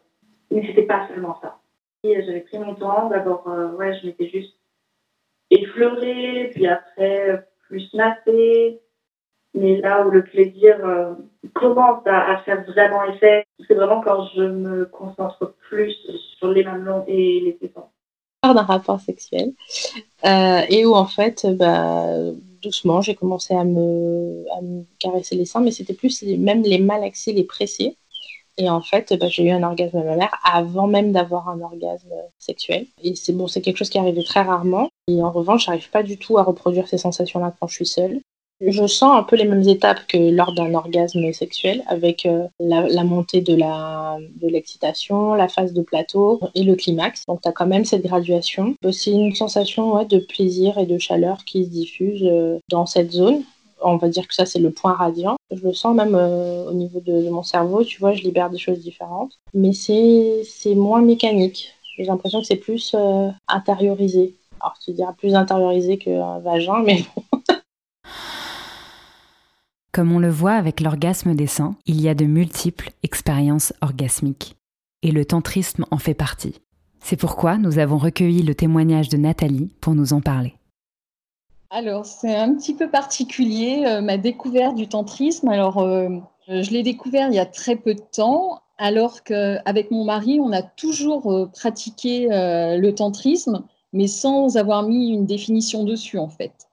Mais 0.51 0.65
c'était 0.65 0.83
pas 0.83 1.07
seulement 1.07 1.37
ça. 1.41 1.59
J'avais 2.03 2.41
pris 2.41 2.59
mon 2.59 2.75
temps. 2.75 3.09
D'abord, 3.09 3.47
euh, 3.47 3.71
ouais, 3.73 3.97
je 3.99 4.07
m'étais 4.07 4.29
juste 4.29 4.55
effleurée, 5.51 6.51
puis 6.53 6.67
après 6.67 7.47
plus 7.67 7.93
massée. 7.93 8.79
Mais 9.53 9.77
là 9.77 10.05
où 10.05 10.11
le 10.11 10.23
plaisir 10.23 10.77
euh, 10.85 11.13
commence 11.53 12.05
à, 12.05 12.37
faire 12.45 12.63
vraiment 12.65 13.03
effet, 13.05 13.45
c'est 13.67 13.73
vraiment 13.73 14.01
quand 14.01 14.27
je 14.35 14.41
me 14.41 14.85
concentre 14.85 15.55
plus 15.69 15.95
sur 16.37 16.49
les 16.49 16.63
mamelons 16.63 17.05
et 17.07 17.39
les 17.39 17.55
tétons. 17.55 17.85
D'un 18.43 18.61
rapport 18.61 18.99
sexuel 18.99 19.53
et 20.23 20.85
où 20.85 20.93
en 20.93 21.05
fait, 21.05 21.47
bah, 21.57 22.05
doucement, 22.65 23.01
j'ai 23.01 23.15
commencé 23.15 23.53
à 23.53 23.63
me, 23.63 24.43
caresser 24.99 25.35
les 25.35 25.45
seins, 25.45 25.61
mais 25.61 25.71
c'était 25.71 25.93
plus 25.93 26.21
même 26.23 26.63
les 26.63 26.79
malaxer, 26.79 27.31
les 27.33 27.43
presser. 27.43 27.97
Et 28.57 28.69
en 28.69 28.81
fait, 28.81 29.13
bah, 29.19 29.27
j'ai 29.27 29.43
eu 29.43 29.51
un 29.51 29.63
orgasme 29.63 30.01
mammaire 30.03 30.33
avant 30.43 30.87
même 30.87 31.11
d'avoir 31.11 31.49
un 31.49 31.61
orgasme 31.61 32.13
sexuel. 32.39 32.87
Et 33.03 33.15
c'est 33.15 33.33
bon, 33.33 33.47
c'est 33.47 33.61
quelque 33.61 33.77
chose 33.77 33.89
qui 33.89 33.97
arrivait 33.97 34.23
très 34.23 34.41
rarement. 34.41 34.89
Et 35.07 35.21
en 35.21 35.31
revanche, 35.31 35.65
j'arrive 35.65 35.89
pas 35.89 36.03
du 36.03 36.17
tout 36.17 36.37
à 36.37 36.43
reproduire 36.43 36.87
ces 36.87 36.97
sensations-là 36.97 37.53
quand 37.59 37.67
je 37.67 37.75
suis 37.75 37.85
seule. 37.85 38.21
Je 38.61 38.87
sens 38.87 39.17
un 39.17 39.23
peu 39.23 39.35
les 39.35 39.43
mêmes 39.43 39.67
étapes 39.67 40.07
que 40.07 40.17
lors 40.17 40.53
d'un 40.53 40.73
orgasme 40.73 41.33
sexuel, 41.33 41.83
avec 41.87 42.25
euh, 42.25 42.47
la, 42.61 43.03
montée 43.03 43.41
de 43.41 43.53
l'excitation, 44.47 45.33
la, 45.33 45.49
phase 45.49 45.73
de 45.73 45.81
plateau 45.81 46.39
et 46.55 46.63
le 46.63 46.75
climax. 46.75 47.23
Donc 47.27 47.41
tu 47.41 47.49
as 47.49 47.51
quand 47.51 47.67
même 47.67 47.83
cette 47.83 48.03
graduation. 48.03 48.75
Aussi 48.85 49.11
une 49.11 49.35
sensation 49.35 50.01
de 50.05 50.19
plaisir 50.19 50.77
et 50.77 50.85
de 50.85 50.97
chaleur 50.97 51.43
qui 51.43 51.65
se 51.65 51.69
diffuse 51.69 52.23
euh, 52.23 52.57
dans 52.69 52.85
cette 52.85 53.11
zone. 53.11 53.43
On 53.81 53.97
va 53.97 54.07
dire 54.07 54.25
que 54.25 54.33
ça 54.33 54.45
c'est 54.45 54.59
le 54.59 54.71
point 54.71 54.93
radiant. 54.93 55.35
Je 55.51 55.61
le 55.61 55.73
sens 55.73 55.93
même 55.93 56.15
euh, 56.15 56.69
au 56.69 56.73
niveau 56.73 57.01
de, 57.01 57.29
mon 57.29 57.43
cerveau, 57.43 57.83
tu 57.83 57.99
vois, 57.99 58.13
je 58.13 58.21
libère 58.21 58.49
des 58.49 58.57
choses 58.57 58.79
différentes. 58.79 59.33
Mais 59.53 59.73
c'est 59.73 60.75
moins 60.75 61.01
mécanique. 61.01 61.73
J'ai 61.97 62.05
l'impression 62.05 62.39
que 62.39 62.47
c'est 62.47 62.55
plus 62.55 62.95
intériorisé. 63.49 64.33
Alors 64.61 64.77
tu 64.79 64.93
dirais 64.93 65.13
plus 65.17 65.35
intériorisé 65.35 65.97
qu'un 65.97 66.39
vagin, 66.39 66.81
mais 66.83 67.03
bon. 67.15 67.23
Comme 69.95 70.11
on 70.11 70.19
le 70.19 70.29
voit 70.29 70.55
avec 70.55 70.81
l'orgasme 70.81 71.35
des 71.35 71.47
seins, 71.47 71.77
il 71.85 72.01
y 72.01 72.09
a 72.09 72.15
de 72.15 72.25
multiples 72.25 72.91
expériences 73.01 73.71
orgasmiques. 73.79 74.57
Et 75.03 75.11
le 75.13 75.23
tantrisme 75.23 75.85
en 75.89 75.97
fait 75.99 76.13
partie. 76.13 76.59
C'est 76.99 77.15
pourquoi 77.15 77.57
nous 77.57 77.79
avons 77.79 77.97
recueilli 77.97 78.41
le 78.41 78.55
témoignage 78.55 79.07
de 79.07 79.15
Nathalie 79.15 79.73
pour 79.79 79.95
nous 79.95 80.11
en 80.11 80.19
parler. 80.19 80.55
Alors, 81.69 82.05
c'est 82.05 82.35
un 82.35 82.53
petit 82.55 82.73
peu 82.73 82.89
particulier, 82.89 83.85
euh, 83.87 84.01
ma 84.01 84.17
découverte 84.17 84.75
du 84.75 84.89
tantrisme. 84.89 85.47
Alors, 85.47 85.77
euh, 85.77 86.09
je 86.49 86.71
l'ai 86.71 86.83
découvert 86.83 87.29
il 87.29 87.35
y 87.35 87.39
a 87.39 87.45
très 87.45 87.77
peu 87.77 87.93
de 87.93 88.01
temps, 88.01 88.59
alors 88.77 89.23
qu'avec 89.23 89.91
mon 89.91 90.03
mari, 90.03 90.41
on 90.41 90.51
a 90.51 90.61
toujours 90.61 91.31
euh, 91.31 91.45
pratiqué 91.45 92.27
le 92.29 92.91
tantrisme, 92.91 93.63
mais 93.93 94.07
sans 94.07 94.57
avoir 94.57 94.83
mis 94.83 95.11
une 95.11 95.25
définition 95.25 95.85
dessus, 95.85 96.17
en 96.17 96.27
fait. 96.27 96.64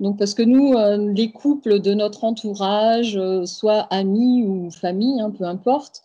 Donc, 0.00 0.18
parce 0.18 0.34
que 0.34 0.42
nous, 0.42 0.74
euh, 0.74 1.12
les 1.12 1.30
couples 1.30 1.80
de 1.80 1.94
notre 1.94 2.24
entourage, 2.24 3.16
euh, 3.16 3.46
soit 3.46 3.86
amis 3.90 4.44
ou 4.44 4.70
famille, 4.70 5.20
hein, 5.20 5.30
peu 5.30 5.44
importe, 5.44 6.02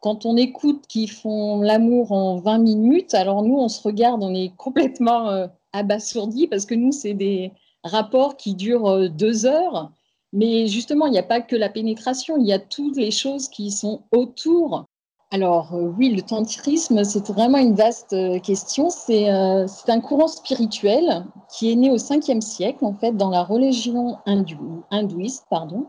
quand 0.00 0.26
on 0.26 0.36
écoute 0.36 0.86
qu'ils 0.88 1.10
font 1.10 1.60
l'amour 1.60 2.12
en 2.12 2.38
20 2.38 2.58
minutes, 2.58 3.14
alors 3.14 3.42
nous, 3.42 3.56
on 3.56 3.68
se 3.68 3.82
regarde, 3.82 4.22
on 4.22 4.34
est 4.34 4.54
complètement 4.56 5.28
euh, 5.30 5.46
abasourdis 5.72 6.48
parce 6.48 6.66
que 6.66 6.74
nous, 6.74 6.92
c'est 6.92 7.14
des 7.14 7.52
rapports 7.84 8.36
qui 8.36 8.54
durent 8.54 9.10
deux 9.10 9.46
heures. 9.46 9.90
Mais 10.32 10.66
justement, 10.68 11.06
il 11.06 11.12
n'y 11.12 11.18
a 11.18 11.24
pas 11.24 11.40
que 11.40 11.56
la 11.56 11.68
pénétration, 11.68 12.36
il 12.38 12.46
y 12.46 12.52
a 12.52 12.58
toutes 12.58 12.96
les 12.96 13.10
choses 13.10 13.48
qui 13.48 13.70
sont 13.70 14.02
autour 14.12 14.86
alors 15.32 15.74
euh, 15.74 15.92
oui, 15.96 16.10
le 16.10 16.22
tantrisme, 16.22 17.04
c'est 17.04 17.28
vraiment 17.28 17.58
une 17.58 17.74
vaste 17.74 18.12
euh, 18.14 18.40
question. 18.40 18.88
Euh, 19.10 19.66
c'est 19.68 19.90
un 19.90 20.00
courant 20.00 20.26
spirituel 20.26 21.24
qui 21.48 21.70
est 21.70 21.76
né 21.76 21.90
au 21.90 21.98
5e 21.98 22.40
siècle, 22.40 22.84
en 22.84 22.94
fait, 22.94 23.16
dans 23.16 23.30
la 23.30 23.44
religion 23.44 24.18
hindouiste. 24.26 25.46
Pardon. 25.48 25.86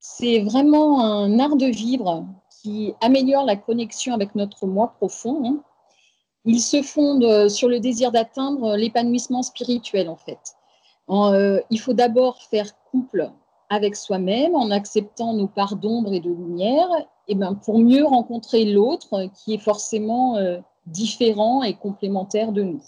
C'est 0.00 0.40
vraiment 0.40 1.00
un 1.00 1.38
art 1.38 1.56
de 1.56 1.66
vivre 1.66 2.26
qui 2.62 2.94
améliore 3.00 3.46
la 3.46 3.56
connexion 3.56 4.12
avec 4.12 4.34
notre 4.34 4.66
moi 4.66 4.92
profond. 4.98 5.42
Hein. 5.46 5.56
Il 6.44 6.60
se 6.60 6.82
fonde 6.82 7.48
sur 7.48 7.68
le 7.68 7.80
désir 7.80 8.12
d'atteindre 8.12 8.76
l'épanouissement 8.76 9.42
spirituel, 9.42 10.08
en 10.08 10.16
fait. 10.16 10.56
il 11.08 11.80
faut 11.80 11.94
d'abord 11.94 12.40
faire 12.42 12.70
couple 12.90 13.30
avec 13.70 13.96
soi-même 13.96 14.54
en 14.54 14.70
acceptant 14.70 15.34
nos 15.34 15.48
parts 15.48 15.76
d'ombre 15.76 16.14
et 16.14 16.20
de 16.20 16.30
lumière 16.30 16.88
et 17.28 17.34
ben, 17.34 17.54
pour 17.54 17.78
mieux 17.78 18.04
rencontrer 18.04 18.64
l'autre 18.64 19.28
qui 19.34 19.54
est 19.54 19.58
forcément 19.58 20.36
euh, 20.36 20.58
différent 20.86 21.62
et 21.62 21.74
complémentaire 21.74 22.52
de 22.52 22.62
nous. 22.62 22.82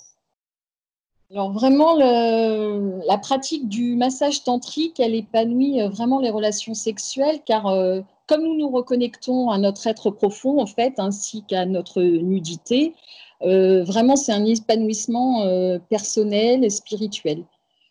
Alors 1.31 1.53
vraiment, 1.53 1.95
la 1.95 3.19
pratique 3.19 3.69
du 3.69 3.95
massage 3.95 4.43
tantrique, 4.43 4.99
elle 4.99 5.15
épanouit 5.15 5.81
euh, 5.81 5.89
vraiment 5.89 6.19
les 6.19 6.31
relations 6.31 6.75
sexuelles 6.75 7.41
car 7.47 7.67
euh, 7.67 8.01
comme 8.27 8.43
nous 8.43 8.57
nous 8.57 8.71
reconnectons 8.71 9.51
à 9.51 9.59
notre 9.59 9.87
être 9.87 10.11
profond 10.11 10.61
en 10.61 10.67
fait, 10.67 10.95
ainsi 10.99 11.45
qu'à 11.45 11.67
notre 11.67 12.03
nudité, 12.03 12.95
vraiment 13.43 14.15
c'est 14.15 14.33
un 14.33 14.45
épanouissement 14.45 15.45
personnel 15.89 16.63
et 16.63 16.71
spirituel. 16.71 17.43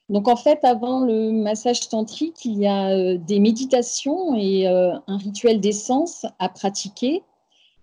Donc 0.09 0.27
en 0.27 0.35
fait, 0.35 0.63
avant 0.63 1.01
le 1.01 1.31
massage 1.31 1.87
tantrique, 1.87 2.43
il 2.43 2.57
y 2.57 2.65
a 2.65 2.89
euh, 2.89 3.17
des 3.17 3.39
méditations 3.39 4.35
et 4.35 4.67
euh, 4.67 4.93
un 5.05 5.17
rituel 5.17 5.59
d'essence 5.61 6.25
à 6.39 6.49
pratiquer. 6.49 7.23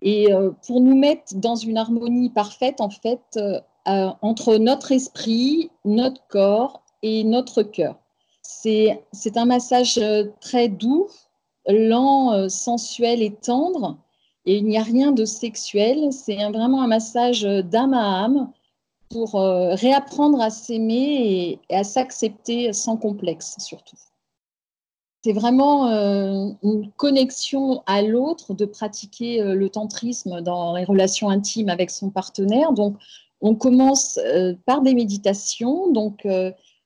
Et 0.03 0.33
euh, 0.33 0.51
pour 0.67 0.81
nous 0.81 0.97
mettre 0.97 1.37
dans 1.37 1.55
une 1.55 1.79
harmonie 1.79 2.31
parfaite, 2.31 2.81
en 2.81 2.91
fait, 2.91 3.39
entre 3.87 4.57
notre 4.57 4.91
esprit, 4.91 5.71
notre 5.85 6.21
corps 6.27 6.83
et 7.03 7.23
notre 7.23 7.63
cœur. 7.63 7.97
C'est 8.43 8.99
un 9.37 9.45
massage 9.45 10.01
très 10.41 10.69
doux, 10.69 11.07
lent, 11.69 12.49
sensuel 12.49 13.23
et 13.23 13.33
tendre. 13.33 13.97
Et 14.45 14.57
il 14.57 14.65
n'y 14.65 14.77
a 14.77 14.83
rien 14.83 15.13
de 15.13 15.25
sexuel. 15.25 16.13
C'est 16.13 16.37
vraiment 16.51 16.83
un 16.83 16.89
massage 16.89 17.43
d'âme 17.43 17.95
à 17.95 18.25
âme 18.25 18.51
pour 19.11 19.37
euh, 19.37 19.75
réapprendre 19.75 20.41
à 20.41 20.51
s'aimer 20.51 21.61
et, 21.69 21.75
à 21.75 21.85
s'accepter 21.85 22.73
sans 22.73 22.97
complexe 22.97 23.57
surtout. 23.59 23.97
C'est 25.25 25.33
vraiment 25.33 25.89
euh, 25.89 26.51
une 26.63 26.91
connexion 26.93 27.83
à 27.87 28.03
l'autre 28.03 28.55
de 28.55 28.65
pratiquer 28.65 29.41
euh, 29.41 29.55
le 29.55 29.69
tantrisme 29.69 30.41
dans 30.41 30.77
les 30.77 30.85
relations 30.85 31.29
intimes 31.29 31.69
avec 31.69 31.91
son 31.91 32.11
partenaire. 32.11 32.73
Donc, 32.73 32.97
on 33.41 33.55
commence 33.55 34.19
par 34.65 34.81
des 34.81 34.95
méditations. 34.95 35.93
Donc, 35.93 36.27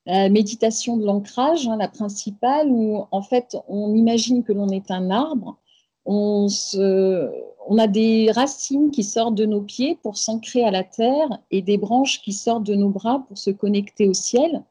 la 0.07 0.29
méditation 0.29 0.97
de 0.97 1.07
l'ancrage, 1.07 1.69
hein, 1.69 1.77
la 1.77 1.87
principale, 1.87 2.69
où 2.69 3.07
en 3.13 3.23
fait 3.23 3.57
on 3.69 3.95
imagine 3.95 4.43
que 4.43 4.53
l'on 4.53 4.69
est 4.69 4.91
un 4.91 5.11
arbre 5.11 5.60
on, 6.05 6.49
a 7.79 7.87
des 7.87 8.31
racines 8.33 8.91
qui 8.91 9.05
sortent 9.05 9.35
de 9.35 9.47
nos 9.47 9.61
pieds 9.61 9.99
pour 10.03 10.17
s'ancrer 10.17 10.65
à 10.65 10.71
la 10.71 10.85
terre 10.85 11.39
et 11.51 11.63
des 11.63 11.79
branches 11.79 12.21
qui 12.23 12.33
sortent 12.33 12.65
de 12.65 12.75
nos 12.75 12.91
bras 12.91 13.25
pour 13.29 13.39
se 13.39 13.51
connecter 13.51 14.09
au 14.09 14.15
ciel. 14.15 14.65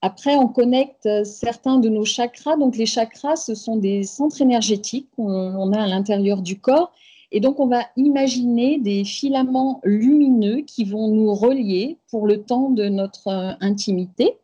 Après, 0.00 0.36
on 0.36 0.48
connecte 0.48 1.08
certains 1.24 1.78
de 1.78 1.88
nos 1.88 2.04
chakras. 2.04 2.56
Donc, 2.56 2.76
les 2.76 2.86
chakras, 2.86 3.36
ce 3.36 3.54
sont 3.54 3.76
des 3.76 4.02
centres 4.02 4.42
énergétiques 4.42 5.08
qu'on 5.16 5.72
a 5.72 5.82
à 5.82 5.86
l'intérieur 5.86 6.42
du 6.42 6.60
corps. 6.60 6.92
Et 7.32 7.40
donc, 7.40 7.58
on 7.58 7.66
va 7.66 7.86
imaginer 7.96 8.78
des 8.78 9.04
filaments 9.04 9.80
lumineux 9.82 10.60
qui 10.60 10.84
vont 10.84 11.08
nous 11.08 11.34
relier 11.34 11.98
pour 12.10 12.26
le 12.26 12.42
temps 12.42 12.70
de 12.70 12.88
notre 12.88 13.56
intimité. 13.60 14.38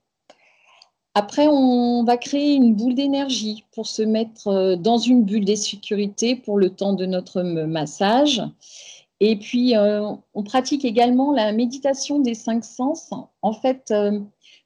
Après, 1.14 1.48
on 1.48 2.04
va 2.04 2.16
créer 2.16 2.54
une 2.54 2.74
boule 2.76 2.94
d'énergie 2.94 3.64
pour 3.72 3.86
se 3.88 4.02
mettre 4.02 4.46
euh, 4.46 4.76
dans 4.76 4.98
une 4.98 5.24
bulle 5.24 5.44
de 5.44 5.56
sécurité 5.56 6.36
pour 6.36 6.56
le 6.56 6.70
temps 6.70 6.92
de 6.92 7.04
notre 7.04 7.42
massage. 7.42 8.42
Et 9.18 9.36
puis, 9.36 9.76
euh, 9.76 10.08
on 10.34 10.42
pratique 10.44 10.84
également 10.84 11.32
la 11.32 11.52
méditation 11.52 12.20
des 12.20 12.34
cinq 12.34 12.64
sens. 12.64 13.10
En 13.42 13.52
fait, 13.52 13.90
euh, 13.90 14.20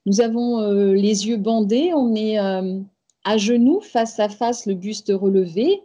nous 0.04 0.20
avons 0.20 0.60
les 0.92 1.26
yeux 1.26 1.38
bandés, 1.38 1.92
on 1.94 2.14
est 2.14 2.36
à 2.36 3.38
genoux, 3.38 3.80
face 3.80 4.20
à 4.20 4.28
face, 4.28 4.66
le 4.66 4.74
buste 4.74 5.10
relevé. 5.14 5.80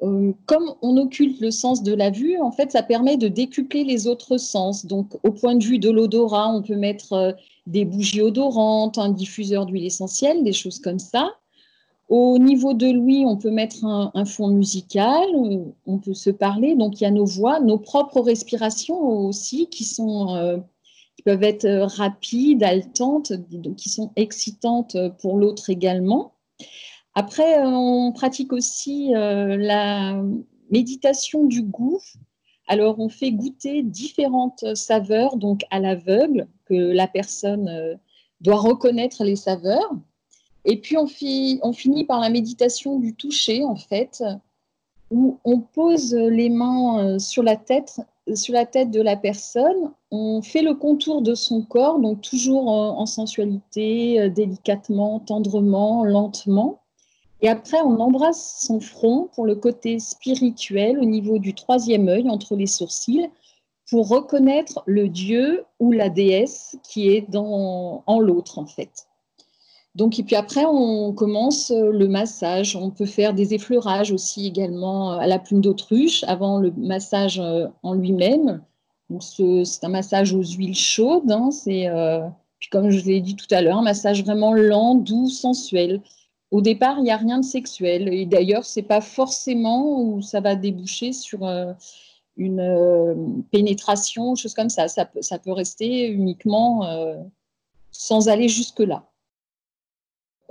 Comme 0.00 0.74
on 0.80 0.96
occulte 0.96 1.38
le 1.38 1.50
sens 1.50 1.82
de 1.82 1.94
la 1.94 2.08
vue, 2.08 2.40
en 2.40 2.50
fait, 2.50 2.72
ça 2.72 2.82
permet 2.82 3.18
de 3.18 3.28
décupler 3.28 3.84
les 3.84 4.06
autres 4.06 4.38
sens. 4.38 4.86
Donc, 4.86 5.12
au 5.22 5.32
point 5.32 5.54
de 5.54 5.62
vue 5.62 5.78
de 5.78 5.90
l'odorat, 5.90 6.48
on 6.48 6.62
peut 6.62 6.76
mettre 6.76 7.36
des 7.66 7.84
bougies 7.84 8.22
odorantes, 8.22 8.98
un 8.98 9.10
diffuseur 9.10 9.66
d'huile 9.66 9.84
essentielle, 9.84 10.42
des 10.44 10.52
choses 10.52 10.80
comme 10.80 10.98
ça. 10.98 11.36
Au 12.08 12.38
niveau 12.38 12.74
de 12.74 12.90
l'ouïe, 12.90 13.24
on 13.26 13.36
peut 13.36 13.50
mettre 13.50 13.84
un, 13.84 14.24
fond 14.24 14.48
musical, 14.48 15.28
on 15.86 15.98
peut 15.98 16.14
se 16.14 16.30
parler. 16.30 16.74
Donc, 16.74 17.00
il 17.00 17.04
y 17.04 17.06
a 17.06 17.10
nos 17.10 17.24
voix, 17.24 17.60
nos 17.60 17.78
propres 17.78 18.20
respirations 18.20 19.00
aussi 19.00 19.68
qui, 19.68 19.84
sont, 19.84 20.34
euh, 20.34 20.58
qui 21.16 21.22
peuvent 21.22 21.42
être 21.42 21.66
rapides, 21.96 22.62
haletantes, 22.62 23.32
qui 23.76 23.88
sont 23.88 24.12
excitantes 24.16 24.96
pour 25.20 25.38
l'autre 25.38 25.70
également. 25.70 26.34
Après, 27.14 27.62
on 27.64 28.12
pratique 28.12 28.52
aussi 28.52 29.14
euh, 29.14 29.56
la 29.56 30.22
méditation 30.70 31.44
du 31.44 31.62
goût. 31.62 32.00
Alors, 32.72 32.98
on 32.98 33.10
fait 33.10 33.32
goûter 33.32 33.82
différentes 33.82 34.64
saveurs, 34.74 35.36
donc 35.36 35.60
à 35.70 35.78
l'aveugle, 35.78 36.48
que 36.64 36.72
la 36.72 37.06
personne 37.06 37.68
euh, 37.68 37.96
doit 38.40 38.56
reconnaître 38.56 39.24
les 39.24 39.36
saveurs. 39.36 39.92
Et 40.64 40.80
puis, 40.80 40.96
on, 40.96 41.06
finit 41.06 42.04
par 42.06 42.18
la 42.18 42.30
méditation 42.30 42.98
du 42.98 43.14
toucher, 43.14 43.62
en 43.62 43.76
fait, 43.76 44.24
où 45.10 45.38
on 45.44 45.60
pose 45.60 46.14
les 46.14 46.48
mains 46.48 47.04
euh, 47.04 47.18
sur 47.18 47.42
la 47.42 47.56
tête, 47.56 48.00
sur 48.32 48.54
la 48.54 48.64
tête 48.64 48.90
de 48.90 49.02
la 49.02 49.16
personne. 49.18 49.92
On 50.10 50.40
fait 50.40 50.62
le 50.62 50.72
contour 50.72 51.20
de 51.20 51.34
son 51.34 51.60
corps, 51.60 51.98
donc 51.98 52.22
toujours 52.22 52.68
en 52.68 53.04
sensualité, 53.04 54.18
euh, 54.18 54.30
délicatement, 54.30 55.20
tendrement, 55.20 56.06
lentement. 56.06 56.81
Et 57.42 57.48
après, 57.48 57.80
on 57.82 57.98
embrasse 57.98 58.64
son 58.66 58.78
front 58.78 59.28
pour 59.34 59.44
le 59.44 59.56
côté 59.56 59.98
spirituel 59.98 60.98
au 60.98 61.04
niveau 61.04 61.38
du 61.38 61.54
troisième 61.54 62.08
œil, 62.08 62.30
entre 62.30 62.54
les 62.54 62.68
sourcils, 62.68 63.28
pour 63.90 64.08
reconnaître 64.08 64.82
le 64.86 65.08
dieu 65.08 65.64
ou 65.80 65.90
la 65.90 66.08
déesse 66.08 66.78
qui 66.84 67.08
est 67.08 67.28
dans, 67.28 68.04
en 68.06 68.20
l'autre, 68.20 68.60
en 68.60 68.66
fait. 68.66 69.08
Donc, 69.96 70.18
et 70.18 70.22
puis 70.22 70.36
après, 70.36 70.64
on 70.64 71.12
commence 71.12 71.70
le 71.70 72.06
massage. 72.06 72.76
On 72.76 72.90
peut 72.90 73.06
faire 73.06 73.34
des 73.34 73.54
effleurages 73.54 74.12
aussi 74.12 74.46
également 74.46 75.10
à 75.10 75.26
la 75.26 75.38
plume 75.38 75.60
d'autruche 75.60 76.24
avant 76.24 76.58
le 76.58 76.72
massage 76.76 77.42
en 77.82 77.92
lui-même. 77.92 78.62
c'est 79.20 79.84
un 79.84 79.88
massage 79.88 80.32
aux 80.32 80.44
huiles 80.44 80.76
chaudes. 80.76 81.30
Hein. 81.30 81.50
c'est, 81.50 81.90
puis 82.58 82.70
comme 82.70 82.88
je 82.88 83.04
l'ai 83.04 83.20
dit 83.20 83.36
tout 83.36 83.52
à 83.52 83.60
l'heure, 83.60 83.78
un 83.78 83.82
massage 83.82 84.24
vraiment 84.24 84.54
lent, 84.54 84.94
doux, 84.94 85.28
sensuel. 85.28 86.00
Au 86.52 86.60
départ, 86.60 86.98
il 86.98 87.04
n'y 87.04 87.10
a 87.10 87.16
rien 87.16 87.38
de 87.38 87.44
sexuel. 87.44 88.12
Et 88.12 88.26
d'ailleurs, 88.26 88.66
ce 88.66 88.78
n'est 88.78 88.86
pas 88.86 89.00
forcément 89.00 90.02
où 90.02 90.20
ça 90.20 90.40
va 90.40 90.54
déboucher 90.54 91.14
sur 91.14 91.46
euh, 91.46 91.72
une 92.36 92.60
euh, 92.60 93.14
pénétration, 93.50 94.34
chose 94.34 94.52
comme 94.52 94.68
ça. 94.68 94.86
Ça, 94.86 95.06
peut 95.06 95.52
rester 95.52 96.06
uniquement 96.08 96.84
euh, 96.84 97.16
sans 97.90 98.28
aller 98.28 98.48
jusque-là. 98.48 99.08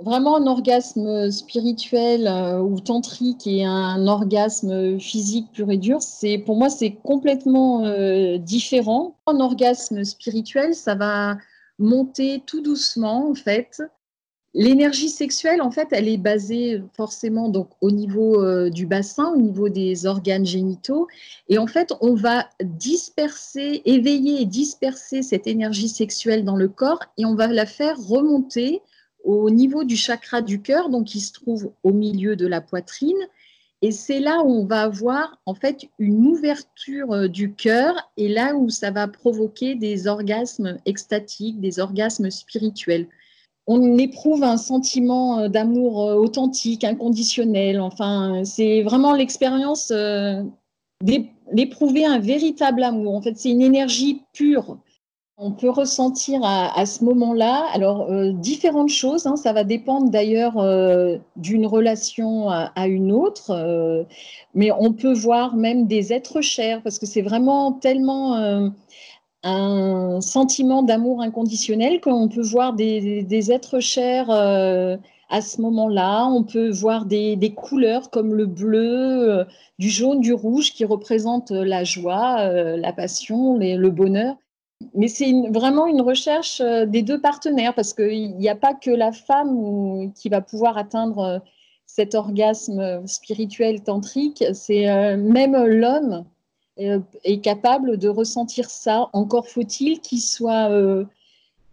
Vraiment, 0.00 0.34
un 0.34 0.48
orgasme 0.48 1.30
spirituel 1.30 2.26
ou 2.60 2.80
tantrique 2.80 3.46
et 3.46 3.64
un 3.64 4.08
orgasme 4.08 4.98
physique 4.98 5.52
pur 5.52 5.70
et 5.70 5.76
dur, 5.76 6.02
c'est 6.02 6.38
pour 6.38 6.56
moi, 6.56 6.68
c'est 6.70 6.94
complètement 7.04 7.84
différent. 8.38 9.16
Un 9.28 9.38
orgasme 9.38 10.02
spirituel, 10.02 10.74
ça 10.74 10.96
va 10.96 11.36
monter 11.78 12.42
tout 12.44 12.62
doucement, 12.62 13.30
en 13.30 13.34
fait, 13.34 13.80
L'énergie 14.54 15.08
sexuelle, 15.08 15.62
en 15.62 15.70
fait, 15.70 15.88
elle 15.92 16.08
est 16.08 16.18
basée 16.18 16.82
forcément 16.94 17.48
donc 17.48 17.70
au 17.80 17.90
niveau 17.90 18.44
euh, 18.44 18.68
du 18.68 18.84
bassin, 18.84 19.32
au 19.32 19.38
niveau 19.38 19.70
des 19.70 20.04
organes 20.04 20.44
génitaux, 20.44 21.08
et 21.48 21.56
en 21.56 21.66
fait, 21.66 21.94
on 22.02 22.14
va 22.14 22.50
disperser, 22.62 23.80
éveiller 23.86 24.42
et 24.42 24.44
disperser 24.44 25.22
cette 25.22 25.46
énergie 25.46 25.88
sexuelle 25.88 26.44
dans 26.44 26.56
le 26.56 26.68
corps, 26.68 27.00
et 27.16 27.24
on 27.24 27.34
va 27.34 27.46
la 27.46 27.64
faire 27.64 27.96
remonter 27.98 28.82
au 29.24 29.48
niveau 29.48 29.84
du 29.84 29.96
chakra 29.96 30.42
du 30.42 30.60
cœur, 30.60 30.90
donc 30.90 31.06
qui 31.06 31.20
se 31.20 31.32
trouve 31.32 31.72
au 31.82 31.92
milieu 31.92 32.36
de 32.36 32.46
la 32.46 32.60
poitrine, 32.60 33.16
et 33.80 33.90
c'est 33.90 34.20
là 34.20 34.42
où 34.44 34.50
on 34.50 34.66
va 34.66 34.82
avoir 34.82 35.40
en 35.46 35.54
fait 35.54 35.88
une 35.98 36.26
ouverture 36.26 37.10
euh, 37.12 37.26
du 37.26 37.54
cœur, 37.54 37.94
et 38.18 38.28
là 38.28 38.54
où 38.54 38.68
ça 38.68 38.90
va 38.90 39.08
provoquer 39.08 39.76
des 39.76 40.08
orgasmes 40.08 40.76
extatiques, 40.84 41.58
des 41.58 41.80
orgasmes 41.80 42.30
spirituels 42.30 43.08
on 43.66 43.98
éprouve 43.98 44.42
un 44.42 44.56
sentiment 44.56 45.40
euh, 45.40 45.48
d'amour 45.48 46.02
euh, 46.02 46.14
authentique, 46.14 46.84
inconditionnel. 46.84 47.80
Enfin, 47.80 48.42
c'est 48.44 48.82
vraiment 48.82 49.14
l'expérience 49.14 49.90
euh, 49.90 50.42
d'éprouver 51.52 52.04
un 52.04 52.18
véritable 52.18 52.82
amour. 52.82 53.14
En 53.14 53.22
fait, 53.22 53.36
c'est 53.36 53.50
une 53.50 53.62
énergie 53.62 54.22
pure. 54.32 54.78
On 55.38 55.50
peut 55.50 55.70
ressentir 55.70 56.40
à, 56.44 56.86
ce 56.86 57.02
moment-là, 57.02 57.66
alors 57.72 58.06
différentes 58.34 58.90
choses. 58.90 59.26
Hein. 59.26 59.34
ça 59.34 59.52
va 59.52 59.64
dépendre 59.64 60.08
d'ailleurs 60.08 60.54
d'une 61.36 61.66
relation 61.66 62.48
à, 62.48 62.70
à 62.76 62.86
une 62.86 63.10
autre, 63.10 64.06
mais 64.54 64.70
on 64.70 64.92
peut 64.92 65.14
voir 65.14 65.56
même 65.56 65.88
des 65.88 66.12
êtres 66.12 66.42
chers 66.42 66.80
parce 66.82 67.00
que 67.00 67.06
c'est 67.06 67.22
vraiment 67.22 67.72
tellement 67.72 68.70
un 69.42 70.20
sentiment 70.20 70.82
d'amour 70.82 71.20
inconditionnel 71.20 72.00
qu'on 72.00 72.28
peut 72.28 72.42
voir 72.42 72.74
des, 72.74 73.50
êtres 73.50 73.80
chers 73.80 74.30
euh, 74.30 74.96
à 75.30 75.40
ce 75.40 75.60
moment-là. 75.60 76.26
On 76.26 76.44
peut 76.44 76.70
voir 76.70 77.06
des, 77.06 77.54
couleurs 77.56 78.10
comme 78.10 78.34
le 78.34 78.46
bleu, 78.46 79.40
euh, 79.40 79.44
du 79.78 79.88
jaune, 79.88 80.20
du 80.20 80.32
rouge 80.32 80.72
qui 80.72 80.84
représentent 80.84 81.50
la 81.50 81.84
joie, 81.84 82.40
euh, 82.40 82.76
la 82.76 82.92
passion, 82.92 83.58
le 83.58 83.90
bonheur. 83.90 84.36
Mais 84.94 85.08
c'est 85.08 85.32
vraiment 85.50 85.86
une 85.86 86.00
recherche 86.00 86.60
des 86.60 87.02
deux 87.02 87.20
partenaires 87.20 87.74
parce 87.74 87.94
qu'il 87.94 88.36
n'y 88.36 88.48
a 88.48 88.56
pas 88.56 88.74
que 88.74 88.90
la 88.90 89.12
femme 89.12 90.12
qui 90.12 90.28
va 90.28 90.40
pouvoir 90.40 90.76
atteindre 90.76 91.40
cet 91.86 92.16
orgasme 92.16 93.06
spirituel 93.06 93.84
tantrique, 93.84 94.42
c'est 94.54 95.16
même 95.16 95.56
l'homme 95.66 96.24
euh, 96.24 96.31
est 96.76 97.40
capable 97.42 97.98
de 97.98 98.08
ressentir 98.08 98.70
ça. 98.70 99.08
Encore 99.12 99.48
faut-il 99.48 100.00
qu'il 100.00 100.20
soit, 100.20 100.70
euh, 100.70 101.04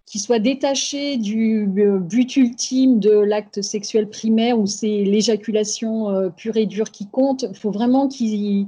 soit 0.06 0.40
détaché 0.40 1.18
du 1.18 1.70
euh, 1.78 2.00
but 2.00 2.36
ultime 2.36 3.00
de 3.00 3.12
l'acte 3.12 3.62
sexuel 3.62 4.10
primaire 4.10 4.60
où 4.60 4.66
c'est 4.66 5.04
l'éjaculation 5.04 6.32
pure 6.36 6.58
et 6.58 6.66
dure 6.66 6.92
qui 6.92 7.08
compte. 7.08 7.46
Il 7.50 7.58
faut 7.58 7.72
vraiment 7.72 8.08
qu'il 8.08 8.68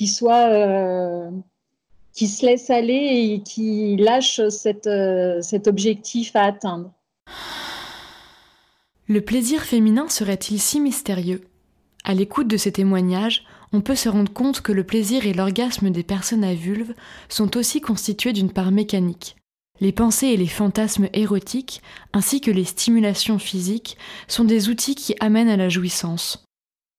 soit 0.00 1.30
qui 2.12 2.26
se 2.26 2.44
laisse 2.44 2.70
aller 2.70 3.32
et 3.32 3.42
qui 3.42 3.96
lâche 3.96 4.40
cet 4.48 5.68
objectif 5.68 6.34
à 6.34 6.44
atteindre. 6.44 6.92
Le 9.10 9.22
plaisir 9.22 9.62
féminin 9.62 10.06
serait-il 10.10 10.60
si 10.60 10.80
mystérieux? 10.80 11.40
À 12.04 12.12
l'écoute 12.12 12.46
de 12.46 12.58
ces 12.58 12.72
témoignages, 12.72 13.44
on 13.72 13.80
peut 13.80 13.94
se 13.94 14.08
rendre 14.08 14.32
compte 14.32 14.60
que 14.60 14.72
le 14.72 14.84
plaisir 14.84 15.26
et 15.26 15.32
l'orgasme 15.32 15.90
des 15.90 16.02
personnes 16.02 16.44
à 16.44 16.54
vulve 16.54 16.94
sont 17.28 17.56
aussi 17.56 17.80
constitués 17.80 18.32
d'une 18.32 18.52
part 18.52 18.70
mécanique. 18.70 19.36
Les 19.80 19.92
pensées 19.92 20.28
et 20.28 20.36
les 20.36 20.46
fantasmes 20.46 21.08
érotiques, 21.12 21.82
ainsi 22.12 22.40
que 22.40 22.50
les 22.50 22.64
stimulations 22.64 23.38
physiques, 23.38 23.96
sont 24.26 24.44
des 24.44 24.68
outils 24.68 24.94
qui 24.94 25.14
amènent 25.20 25.48
à 25.48 25.56
la 25.56 25.68
jouissance. 25.68 26.44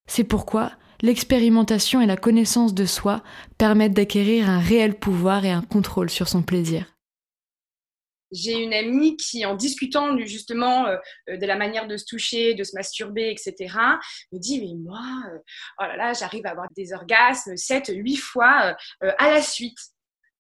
C'est 0.08 0.24
pourquoi 0.24 0.72
l'expérimentation 1.02 2.02
et 2.02 2.06
la 2.06 2.18
connaissance 2.18 2.74
de 2.74 2.86
soi 2.86 3.22
permettent 3.58 3.94
d'acquérir 3.94 4.50
un 4.50 4.60
réel 4.60 4.98
pouvoir 4.98 5.46
et 5.46 5.52
un 5.52 5.62
contrôle 5.62 6.10
sur 6.10 6.28
son 6.30 6.42
plaisir 6.42 6.86
j'ai 8.32 8.54
une 8.54 8.74
amie 8.74 9.18
qui, 9.18 9.46
en 9.46 9.56
discutant 9.56 10.18
justement 10.20 10.88
euh, 10.88 10.98
euh, 11.30 11.38
de 11.38 11.46
la 11.46 11.56
manière 11.56 11.88
de 11.88 11.98
se 11.98 12.06
toucher, 12.06 12.54
de 12.54 12.64
se 12.64 12.76
masturber, 12.76 13.30
etc., 13.30 13.74
me 14.32 14.40
dit 14.40 14.62
Mais 14.62 14.76
moi, 14.78 15.04
euh, 15.32 15.38
oh 15.80 15.84
là 15.84 15.96
là, 15.96 16.14
j'arrive 16.14 16.46
à 16.46 16.52
avoir 16.52 16.68
des 16.76 16.94
orgasmes 16.94 17.56
7, 17.56 17.92
8 17.94 18.18
fois 18.18 18.76
à 19.02 19.30
la 19.30 19.42
suite. 19.42 19.78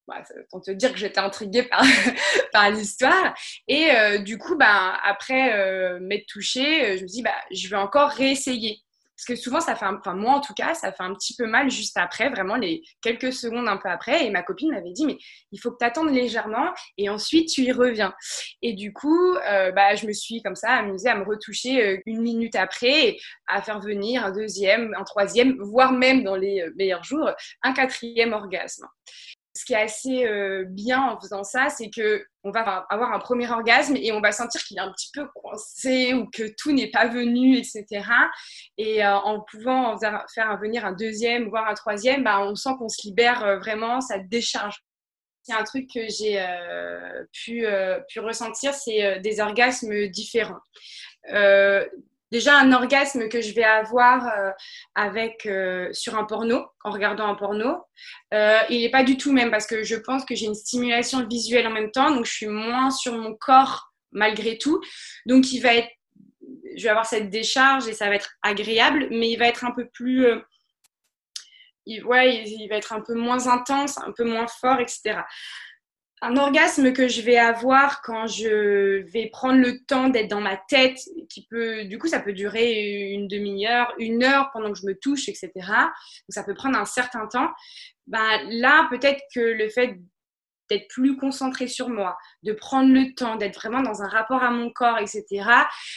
Bah, 0.07 0.23
pour 0.49 0.61
te 0.61 0.71
dire 0.71 0.91
que 0.91 0.97
j'étais 0.97 1.19
intriguée 1.19 1.63
par, 1.63 1.83
par 2.51 2.71
l'histoire. 2.71 3.35
Et 3.67 3.91
du 4.19 4.39
coup, 4.39 4.55
bah, 4.55 4.97
après 5.03 5.99
m'être 5.99 6.25
touchée, 6.25 6.97
je 6.97 7.03
me 7.03 7.07
dis 7.07 7.21
bah, 7.21 7.35
Je 7.51 7.67
vais 7.69 7.75
encore 7.75 8.09
réessayer. 8.09 8.81
Parce 9.19 9.37
que 9.37 9.43
souvent, 9.43 9.59
ça 9.59 9.75
fait, 9.75 9.85
enfin 9.85 10.13
moi 10.13 10.35
en 10.35 10.39
tout 10.39 10.53
cas, 10.53 10.73
ça 10.73 10.93
fait 10.93 11.03
un 11.03 11.13
petit 11.13 11.35
peu 11.35 11.45
mal 11.45 11.69
juste 11.69 11.97
après, 11.97 12.29
vraiment 12.29 12.55
les 12.55 12.83
quelques 13.01 13.33
secondes 13.33 13.67
un 13.67 13.75
peu 13.75 13.89
après. 13.89 14.25
Et 14.25 14.29
ma 14.29 14.43
copine 14.43 14.71
m'avait 14.71 14.93
dit, 14.93 15.05
mais 15.05 15.17
il 15.51 15.59
faut 15.59 15.71
que 15.71 15.77
tu 15.77 15.85
attendes 15.85 16.09
légèrement 16.09 16.71
et 16.97 17.09
ensuite 17.09 17.49
tu 17.49 17.63
y 17.63 17.71
reviens. 17.73 18.13
Et 18.61 18.71
du 18.73 18.93
coup, 18.93 19.35
euh, 19.35 19.73
bah, 19.73 19.95
je 19.95 20.07
me 20.07 20.13
suis 20.13 20.41
comme 20.41 20.55
ça 20.55 20.69
amusée 20.69 21.09
à 21.09 21.15
me 21.15 21.25
retoucher 21.25 21.83
euh, 21.83 21.97
une 22.05 22.21
minute 22.21 22.55
après, 22.55 23.17
à 23.47 23.61
faire 23.61 23.81
venir 23.81 24.23
un 24.23 24.31
deuxième, 24.31 24.95
un 24.97 25.03
troisième, 25.03 25.57
voire 25.59 25.91
même 25.91 26.23
dans 26.23 26.37
les 26.37 26.61
euh, 26.61 26.73
meilleurs 26.77 27.03
jours, 27.03 27.29
un 27.63 27.73
quatrième 27.73 28.31
orgasme 28.31 28.87
ce 29.59 29.65
qui 29.65 29.73
est 29.73 29.81
assez 29.81 30.25
euh, 30.25 30.63
bien 30.69 31.01
en 31.01 31.19
faisant 31.19 31.43
ça, 31.43 31.67
c'est 31.67 31.89
que 31.89 32.25
on 32.43 32.51
va 32.51 32.85
avoir 32.89 33.11
un 33.11 33.19
premier 33.19 33.51
orgasme 33.51 33.97
et 33.97 34.13
on 34.13 34.21
va 34.21 34.31
sentir 34.31 34.63
qu'il 34.63 34.77
est 34.77 34.81
un 34.81 34.91
petit 34.93 35.09
peu 35.13 35.27
coincé 35.35 36.13
ou 36.13 36.29
que 36.29 36.43
tout 36.57 36.71
n'est 36.71 36.89
pas 36.89 37.07
venu, 37.07 37.57
etc. 37.57 37.85
Et 38.77 39.05
euh, 39.05 39.17
en 39.17 39.41
pouvant 39.41 39.97
faire 40.33 40.57
venir 40.61 40.85
un 40.85 40.93
deuxième, 40.93 41.49
voire 41.49 41.67
un 41.67 41.73
troisième, 41.73 42.23
bah, 42.23 42.39
on 42.39 42.55
sent 42.55 42.69
qu'on 42.79 42.87
se 42.87 43.05
libère 43.05 43.43
euh, 43.43 43.59
vraiment, 43.59 43.99
ça 43.99 44.17
décharge. 44.17 44.77
C'est 45.43 45.53
un 45.53 45.63
truc 45.63 45.89
que 45.93 46.07
j'ai 46.07 46.45
pu, 47.31 47.65
pu 48.07 48.19
ressentir, 48.19 48.73
c'est 48.73 49.19
des 49.21 49.39
orgasmes 49.39 50.07
différents 50.07 50.59
déjà 52.31 52.57
un 52.57 52.71
orgasme 52.71 53.27
que 53.29 53.41
je 53.41 53.53
vais 53.53 53.63
avoir 53.63 54.27
euh, 54.27 54.51
avec 54.95 55.45
euh, 55.45 55.91
sur 55.93 56.17
un 56.17 56.25
porno 56.25 56.65
en 56.83 56.91
regardant 56.91 57.27
un 57.27 57.35
porno. 57.35 57.77
Euh, 58.33 58.59
il 58.69 58.81
n'est 58.81 58.91
pas 58.91 59.03
du 59.03 59.17
tout 59.17 59.31
même 59.31 59.51
parce 59.51 59.67
que 59.67 59.83
je 59.83 59.95
pense 59.95 60.25
que 60.25 60.35
j'ai 60.35 60.45
une 60.45 60.55
stimulation 60.55 61.25
visuelle 61.27 61.67
en 61.67 61.71
même 61.71 61.91
temps 61.91 62.11
donc 62.11 62.25
je 62.25 62.31
suis 62.31 62.47
moins 62.47 62.89
sur 62.91 63.13
mon 63.13 63.35
corps 63.35 63.91
malgré 64.11 64.57
tout. 64.57 64.81
Donc 65.25 65.51
il 65.51 65.59
va 65.59 65.75
être 65.75 65.89
je 66.75 66.83
vais 66.83 66.89
avoir 66.89 67.05
cette 67.05 67.29
décharge 67.29 67.87
et 67.87 67.93
ça 67.93 68.07
va 68.07 68.15
être 68.15 68.31
agréable 68.41 69.07
mais 69.11 69.29
il 69.29 69.37
va 69.37 69.47
être 69.47 69.65
un 69.65 69.71
peu 69.71 69.87
plus 69.87 70.25
ouais, 72.05 72.43
il 72.45 72.67
va 72.69 72.75
être 72.75 72.93
un 72.93 73.01
peu 73.01 73.13
moins 73.13 73.47
intense 73.47 73.97
un 73.97 74.11
peu 74.11 74.23
moins 74.23 74.47
fort 74.47 74.79
etc 74.79 75.19
un 76.21 76.35
orgasme 76.37 76.91
que 76.93 77.07
je 77.07 77.21
vais 77.21 77.37
avoir 77.37 78.01
quand 78.01 78.27
je 78.27 79.03
vais 79.11 79.27
prendre 79.27 79.59
le 79.59 79.79
temps 79.85 80.09
d'être 80.09 80.29
dans 80.29 80.41
ma 80.41 80.57
tête, 80.57 80.99
qui 81.29 81.45
peut, 81.49 81.85
du 81.85 81.97
coup, 81.97 82.07
ça 82.07 82.19
peut 82.19 82.33
durer 82.33 83.11
une 83.11 83.27
demi-heure, 83.27 83.93
une 83.99 84.23
heure 84.23 84.49
pendant 84.51 84.71
que 84.71 84.77
je 84.77 84.85
me 84.85 84.95
touche, 84.95 85.29
etc. 85.29 85.51
Donc, 85.55 86.29
ça 86.29 86.43
peut 86.43 86.53
prendre 86.53 86.77
un 86.77 86.85
certain 86.85 87.27
temps. 87.27 87.49
Ben, 88.07 88.41
là, 88.49 88.87
peut-être 88.89 89.21
que 89.33 89.39
le 89.39 89.69
fait 89.69 89.97
d'être 90.69 90.87
plus 90.87 91.17
concentré 91.17 91.67
sur 91.67 91.89
moi, 91.89 92.17
de 92.43 92.53
prendre 92.53 92.93
le 92.93 93.13
temps, 93.15 93.35
d'être 93.35 93.55
vraiment 93.55 93.81
dans 93.81 94.03
un 94.03 94.07
rapport 94.07 94.43
à 94.43 94.51
mon 94.51 94.69
corps, 94.69 94.99
etc. 94.99 95.25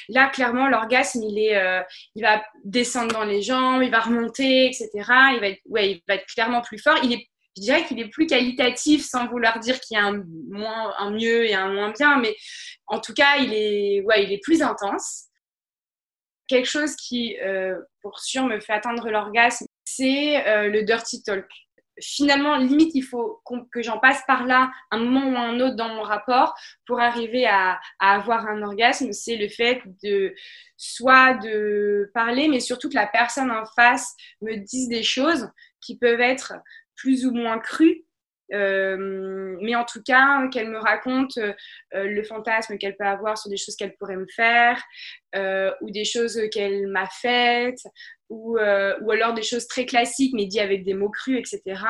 Là, 0.09 0.29
clairement, 0.29 0.69
l'orgasme, 0.69 1.23
il 1.23 1.39
est, 1.39 1.57
euh, 1.57 1.83
il 2.15 2.23
va 2.23 2.43
descendre 2.65 3.13
dans 3.13 3.25
les 3.25 3.43
jambes, 3.43 3.83
il 3.83 3.91
va 3.91 4.01
remonter, 4.01 4.67
etc. 4.67 4.89
Il 5.35 5.41
va 5.41 5.49
être, 5.49 5.61
ouais, 5.67 5.91
il 5.93 6.03
va 6.09 6.15
être 6.15 6.27
clairement 6.27 6.63
plus 6.63 6.79
fort. 6.79 6.99
Il 7.03 7.13
est 7.13 7.29
je 7.57 7.63
dirais 7.63 7.85
qu'il 7.85 8.01
est 8.01 8.09
plus 8.09 8.27
qualitatif 8.27 9.05
sans 9.05 9.27
vouloir 9.29 9.59
dire 9.59 9.79
qu'il 9.81 9.97
y 9.97 10.01
a 10.01 10.05
un, 10.05 10.25
moins, 10.49 10.95
un 10.99 11.11
mieux 11.11 11.45
et 11.45 11.55
un 11.55 11.73
moins 11.73 11.91
bien, 11.91 12.19
mais 12.19 12.35
en 12.87 12.99
tout 12.99 13.13
cas, 13.15 13.37
il 13.37 13.53
est, 13.53 14.03
ouais, 14.03 14.25
il 14.25 14.33
est 14.33 14.43
plus 14.43 14.63
intense. 14.63 15.25
Quelque 16.49 16.69
chose 16.69 16.97
qui, 16.97 17.39
euh, 17.41 17.79
pour 18.01 18.21
sûr, 18.21 18.45
me 18.45 18.61
fait 18.61 18.73
atteindre 18.73 19.11
l'orgasme, 19.11 19.67
c'est 19.85 20.47
euh, 20.47 20.69
le 20.69 20.83
dirty 20.83 21.23
talk. 21.23 21.47
Finalement, 22.01 22.57
limite, 22.57 22.95
il 22.95 23.03
faut 23.03 23.43
que 23.71 23.83
j'en 23.83 23.99
passe 23.99 24.23
par 24.27 24.47
là 24.47 24.73
un 24.91 24.99
moment 24.99 25.29
ou 25.29 25.37
un 25.37 25.61
autre 25.61 25.77
dans 25.77 25.91
mon 25.91 26.03
rapport 26.03 26.55
pour 26.87 27.01
arriver 27.01 27.47
à, 27.47 27.79
à 28.01 28.15
avoir 28.15 28.47
un 28.49 28.63
orgasme. 28.63 29.13
C'est 29.13 29.37
le 29.37 29.49
fait 29.49 29.83
de 30.03 30.35
soit 30.79 31.35
de 31.35 32.11
parler, 32.15 32.49
mais 32.49 32.61
surtout 32.61 32.89
que 32.89 32.95
la 32.95 33.07
personne 33.07 33.51
en 33.51 33.67
face 33.77 34.15
me 34.41 34.57
dise 34.57 34.89
des 34.89 35.03
choses 35.03 35.51
qui 35.83 35.99
peuvent 35.99 36.21
être 36.21 36.55
plus 37.03 37.27
ou 37.27 37.33
moins 37.33 37.59
cru. 37.59 38.05
Euh, 38.53 39.57
mais 39.61 39.75
en 39.75 39.85
tout 39.85 40.03
cas, 40.03 40.47
qu'elle 40.49 40.71
me 40.71 40.79
raconte 40.79 41.39
euh, 41.39 41.55
le 41.93 42.23
fantasme 42.23 42.77
qu'elle 42.79 42.97
peut 42.97 43.07
avoir 43.07 43.39
sur 43.39 43.51
des 43.51 43.57
choses 43.57 43.77
qu'elle 43.77 43.97
pourrait 43.97 44.17
me 44.17 44.27
faire, 44.35 44.83
euh, 45.35 45.73
ou 45.81 45.91
des 45.91 46.05
choses 46.05 46.39
qu'elle 46.53 46.87
m'a 46.87 47.09
faites, 47.09 47.83
ou, 48.29 48.59
ou, 48.59 49.11
alors 49.11 49.35
des 49.35 49.43
choses 49.43 49.67
très 49.67 49.87
classiques, 49.87 50.35
mais 50.35 50.47
dit 50.47 50.61
avec 50.61 50.85
des 50.85 50.95
mots 50.95 51.11
crus, 51.11 51.39
etc. 51.39 51.81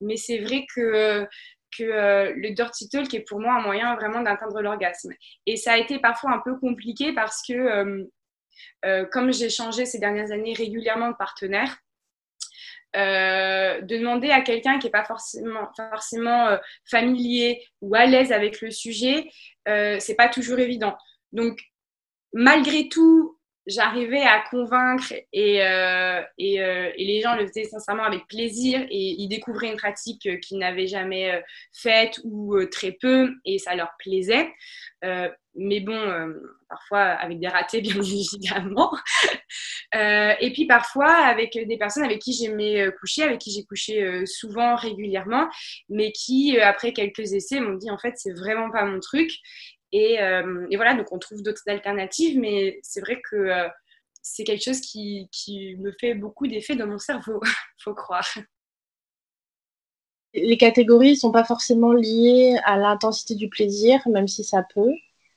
Mais 0.00 0.16
c'est 0.16 0.38
vrai 0.38 0.66
que, 0.74 1.26
que 1.76 2.32
le 2.34 2.50
dirty 2.50 2.88
talk 2.88 3.12
est 3.14 3.26
pour 3.28 3.40
moi 3.40 3.54
un 3.54 3.62
moyen 3.62 3.94
vraiment 3.96 4.22
d'atteindre 4.22 4.60
l'orgasme. 4.60 5.12
Et 5.46 5.56
ça 5.56 5.72
a 5.72 5.78
été 5.78 5.98
parfois 5.98 6.32
un 6.32 6.40
peu 6.44 6.58
compliqué 6.58 7.12
parce 7.12 7.42
que, 7.46 8.08
comme 9.10 9.32
j'ai 9.32 9.50
changé 9.50 9.86
ces 9.86 9.98
dernières 9.98 10.30
années 10.30 10.54
régulièrement 10.54 11.10
de 11.10 11.16
partenaire, 11.16 11.76
euh, 12.96 13.80
de 13.80 13.96
demander 13.96 14.30
à 14.30 14.40
quelqu'un 14.42 14.78
qui 14.78 14.86
n'est 14.86 14.90
pas 14.90 15.04
forcément, 15.04 15.68
forcément 15.76 16.48
euh, 16.48 16.56
familier 16.90 17.64
ou 17.80 17.94
à 17.94 18.06
l'aise 18.06 18.32
avec 18.32 18.60
le 18.60 18.70
sujet, 18.70 19.30
euh, 19.68 19.96
c'est 19.98 20.14
pas 20.14 20.28
toujours 20.28 20.58
évident. 20.58 20.96
Donc, 21.32 21.58
malgré 22.32 22.88
tout, 22.88 23.38
j'arrivais 23.66 24.22
à 24.22 24.42
convaincre 24.50 25.12
et, 25.32 25.64
euh, 25.64 26.20
et, 26.36 26.54
et, 26.56 27.04
les 27.04 27.20
gens 27.20 27.36
le 27.36 27.46
faisaient 27.46 27.64
sincèrement 27.64 28.02
avec 28.02 28.26
plaisir 28.26 28.84
et 28.90 29.14
ils 29.18 29.28
découvraient 29.28 29.70
une 29.70 29.76
pratique 29.76 30.40
qu'ils 30.40 30.58
n'avaient 30.58 30.88
jamais 30.88 31.40
faite 31.72 32.20
ou 32.24 32.56
très 32.66 32.90
peu 32.90 33.32
et 33.44 33.60
ça 33.60 33.76
leur 33.76 33.92
plaisait 34.00 34.50
mais 35.54 35.80
bon, 35.80 35.94
euh, 35.94 36.32
parfois 36.68 37.00
avec 37.00 37.38
des 37.38 37.48
ratés, 37.48 37.80
bien 37.82 38.00
évidemment. 38.00 38.92
Euh, 39.94 40.32
et 40.40 40.52
puis 40.52 40.66
parfois 40.66 41.12
avec 41.12 41.52
des 41.52 41.76
personnes 41.76 42.04
avec 42.04 42.20
qui 42.20 42.32
j'aimais 42.32 42.80
euh, 42.80 42.90
coucher, 42.90 43.24
avec 43.24 43.40
qui 43.40 43.50
j'ai 43.50 43.64
couché 43.64 44.24
souvent, 44.26 44.74
régulièrement, 44.74 45.48
mais 45.88 46.12
qui, 46.12 46.58
après 46.58 46.92
quelques 46.92 47.32
essais, 47.32 47.60
m'ont 47.60 47.74
dit 47.74 47.90
en 47.90 47.98
fait, 47.98 48.14
c'est 48.16 48.32
vraiment 48.32 48.70
pas 48.70 48.84
mon 48.84 49.00
truc. 49.00 49.30
Et, 49.92 50.16
voilà, 50.76 50.94
donc 50.94 51.12
on 51.12 51.18
trouve 51.18 51.42
d'autres 51.42 51.62
alternatives, 51.66 52.38
mais 52.38 52.80
c'est 52.82 53.00
vrai 53.00 53.20
que 53.30 53.68
c'est 54.22 54.44
quelque 54.44 54.62
chose 54.64 54.80
qui, 54.80 55.28
me 55.78 55.92
fait 56.00 56.14
beaucoup 56.14 56.46
d'effet 56.46 56.76
dans 56.76 56.86
mon 56.86 56.98
cerveau, 56.98 57.40
faut 57.78 57.94
croire. 57.94 58.26
Les 60.34 60.56
catégories 60.56 61.10
ne 61.10 61.16
sont 61.16 61.32
pas 61.32 61.44
forcément 61.44 61.92
liées 61.92 62.56
à 62.64 62.78
l'intensité 62.78 63.34
du 63.34 63.50
plaisir, 63.50 64.00
même 64.08 64.28
si 64.28 64.44
ça 64.44 64.64
peut. 64.74 64.92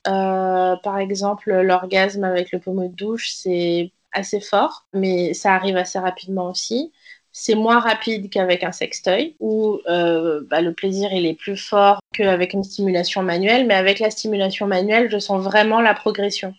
Euh, 0.06 0.76
par 0.76 0.98
exemple, 0.98 1.52
l'orgasme 1.52 2.24
avec 2.24 2.52
le 2.52 2.60
pommeau 2.60 2.88
de 2.88 2.94
douche, 2.94 3.30
c'est 3.30 3.92
assez 4.16 4.40
fort, 4.40 4.86
mais 4.92 5.34
ça 5.34 5.54
arrive 5.54 5.76
assez 5.76 5.98
rapidement 5.98 6.50
aussi. 6.50 6.92
C'est 7.32 7.54
moins 7.54 7.80
rapide 7.80 8.30
qu'avec 8.30 8.64
un 8.64 8.72
sextoy, 8.72 9.36
où 9.40 9.78
euh, 9.88 10.42
bah, 10.48 10.60
le 10.60 10.72
plaisir 10.72 11.12
il 11.12 11.26
est 11.26 11.34
plus 11.34 11.56
fort 11.56 12.00
qu'avec 12.14 12.54
une 12.54 12.64
stimulation 12.64 13.22
manuelle, 13.22 13.66
mais 13.66 13.74
avec 13.74 13.98
la 14.00 14.10
stimulation 14.10 14.66
manuelle, 14.66 15.10
je 15.10 15.18
sens 15.18 15.42
vraiment 15.42 15.80
la 15.80 15.94
progression. 15.94 16.54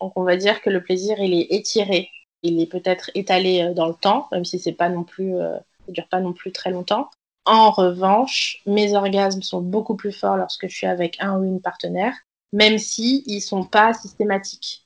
Donc 0.00 0.12
on 0.16 0.24
va 0.24 0.36
dire 0.36 0.60
que 0.62 0.70
le 0.70 0.82
plaisir 0.82 1.18
il 1.20 1.32
est 1.34 1.46
étiré, 1.50 2.10
il 2.42 2.60
est 2.60 2.66
peut-être 2.66 3.10
étalé 3.14 3.62
euh, 3.62 3.74
dans 3.74 3.86
le 3.86 3.94
temps, 3.94 4.28
même 4.32 4.44
si 4.44 4.58
c'est 4.58 4.72
pas 4.72 4.88
non 4.88 5.04
plus, 5.04 5.32
ça 5.38 5.92
dure 5.92 6.08
pas 6.08 6.20
non 6.20 6.32
plus 6.32 6.52
très 6.52 6.70
longtemps. 6.70 7.08
En 7.44 7.70
revanche, 7.70 8.60
mes 8.66 8.94
orgasmes 8.94 9.42
sont 9.42 9.60
beaucoup 9.60 9.94
plus 9.94 10.12
forts 10.12 10.36
lorsque 10.36 10.68
je 10.68 10.76
suis 10.76 10.86
avec 10.86 11.16
un 11.20 11.38
ou 11.38 11.44
une 11.44 11.60
partenaire 11.60 12.14
même 12.52 12.78
si 12.78 13.22
ils 13.26 13.40
sont 13.40 13.64
pas 13.64 13.92
systématiques. 13.94 14.85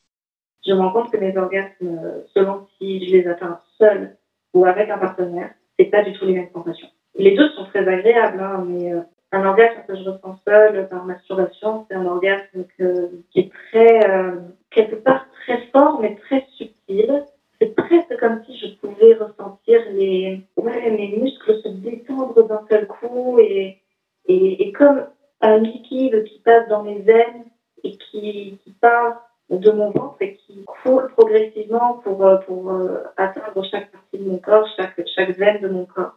Je 0.67 0.73
me 0.73 0.79
rends 0.79 0.93
compte 0.93 1.11
que 1.11 1.17
mes 1.17 1.37
orgasmes, 1.37 2.23
selon 2.35 2.67
si 2.79 3.07
je 3.07 3.17
les 3.17 3.27
atteins 3.27 3.61
seul 3.79 4.17
ou 4.53 4.65
avec 4.65 4.91
un 4.91 4.99
partenaire, 4.99 5.51
c'est 5.79 5.87
pas 5.87 6.03
du 6.03 6.13
tout 6.13 6.27
les 6.27 6.35
mêmes 6.35 6.51
sensations. 6.53 6.89
Les 7.15 7.37
deux 7.37 7.49
sont 7.51 7.65
très 7.67 7.87
agréables, 7.87 8.41
hein, 8.41 8.65
mais 8.67 8.93
euh, 8.93 9.01
un 9.33 9.45
orgasme 9.45 9.81
que 9.87 9.97
je 9.97 10.09
ressens 10.09 10.39
seul 10.47 10.89
par 10.89 11.05
masturbation, 11.05 11.87
c'est 11.89 11.97
un 11.97 12.07
orgasme 12.07 12.65
qui 12.77 13.41
est 13.41 13.51
très, 13.71 14.11
euh, 14.11 14.33
quelque 14.71 14.97
part 14.97 15.27
très 15.43 15.67
fort, 15.73 16.01
mais 16.01 16.17
très 16.17 16.47
subtil. 16.57 17.25
C'est 17.61 17.75
presque 17.75 18.17
comme 18.19 18.43
si 18.45 18.57
je 18.59 18.75
pouvais 18.77 19.15
ressentir 19.15 19.81
les, 19.93 20.41
ouais, 20.57 20.91
mes 20.91 21.17
muscles 21.17 21.61
se 21.63 21.69
détendre 21.69 22.47
d'un 22.47 22.63
seul 22.71 22.87
coup 22.87 23.39
et, 23.39 23.79
et, 24.27 24.69
et 24.69 24.73
comme 24.73 25.05
un 25.43 25.59
liquide 25.59 26.25
qui 26.25 26.39
passe 26.41 26.69
dans 26.69 26.83
mes 26.83 27.01
veines 27.01 27.45
et 27.85 27.97
qui, 27.97 28.59
qui 28.65 28.71
part 28.81 29.30
de 29.59 29.71
mon 29.73 29.91
ventre 29.91 30.17
et 30.21 30.37
qui 30.37 30.65
coule 30.65 31.11
progressivement 31.17 31.95
pour, 32.05 32.25
euh, 32.25 32.37
pour 32.39 32.71
euh, 32.71 33.03
atteindre 33.17 33.65
chaque 33.65 33.91
partie 33.91 34.19
de 34.19 34.25
mon 34.25 34.39
corps, 34.39 34.67
chaque, 34.77 35.01
chaque 35.15 35.37
veine 35.37 35.61
de 35.61 35.69
mon 35.69 35.87
corps. 35.87 36.15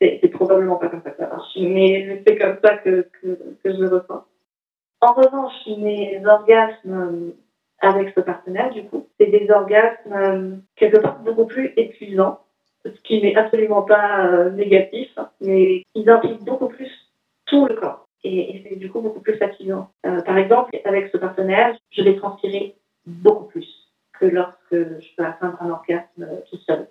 C'est 0.00 0.28
probablement 0.28 0.76
pas 0.76 0.88
comme 0.88 1.02
ça 1.02 1.12
que 1.12 1.16
ça 1.16 1.28
marche, 1.28 1.56
mais 1.56 2.22
c'est 2.26 2.36
comme 2.36 2.58
ça 2.62 2.76
que, 2.76 3.08
que, 3.22 3.38
que 3.62 3.72
je 3.72 3.80
le 3.80 3.88
ressens. 3.88 4.24
En 5.00 5.12
revanche, 5.14 5.54
mes 5.78 6.20
orgasmes 6.26 7.32
avec 7.80 8.12
ce 8.14 8.20
partenaire, 8.20 8.70
du 8.70 8.84
coup, 8.84 9.06
c'est 9.18 9.26
des 9.26 9.50
orgasmes 9.50 10.12
euh, 10.12 10.56
quelque 10.76 10.98
part 10.98 11.20
beaucoup 11.20 11.46
plus 11.46 11.72
épuisants, 11.76 12.40
ce 12.84 13.00
qui 13.02 13.22
n'est 13.22 13.36
absolument 13.36 13.82
pas 13.82 14.50
négatif, 14.50 15.10
mais 15.40 15.84
ils 15.94 16.10
impliquent 16.10 16.44
beaucoup 16.44 16.68
plus 16.68 16.90
tout 17.46 17.66
le 17.66 17.76
corps 17.76 18.03
et, 18.24 18.64
c'est 18.66 18.76
du 18.76 18.90
coup 18.90 19.00
beaucoup 19.00 19.20
plus 19.20 19.36
fatigant. 19.36 19.90
Euh, 20.06 20.22
par 20.22 20.38
exemple, 20.38 20.70
avec 20.84 21.10
ce 21.12 21.18
partenaire, 21.18 21.76
je 21.90 22.02
vais 22.02 22.16
transpirer 22.16 22.76
beaucoup 23.06 23.44
plus 23.44 23.68
que 24.18 24.26
lorsque 24.26 24.72
je 24.72 25.16
peux 25.16 25.24
atteindre 25.24 25.56
un 25.60 25.70
orgasme 25.70 26.22
euh, 26.22 26.40
tout 26.50 26.58
seul. 26.66 26.88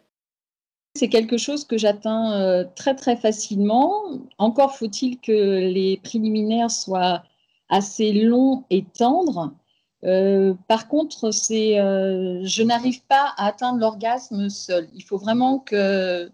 C'est 0.95 1.09
quelque 1.09 1.37
chose 1.37 1.65
que 1.65 1.77
j'atteins 1.77 2.39
euh, 2.39 2.63
très 2.75 2.93
très 2.93 3.15
facilement. 3.15 4.03
Encore 4.37 4.75
faut-il 4.75 5.19
que 5.19 5.31
les 5.31 5.99
préliminaires 6.03 6.69
soient 6.69 7.23
assez 7.69 8.13
longs 8.13 8.63
et 8.69 8.83
tendres. 8.83 9.51
par 10.67 10.87
contre, 10.87 11.31
c'est, 11.31 11.77
je 11.77 12.61
n'arrive 12.61 13.03
pas 13.07 13.33
à 13.37 13.47
atteindre 13.47 13.79
l'orgasme 13.79 14.49
seul. 14.49 14.87
Il 14.93 15.01
faut 15.01 15.17
vraiment 15.17 15.57
que 15.57 16.29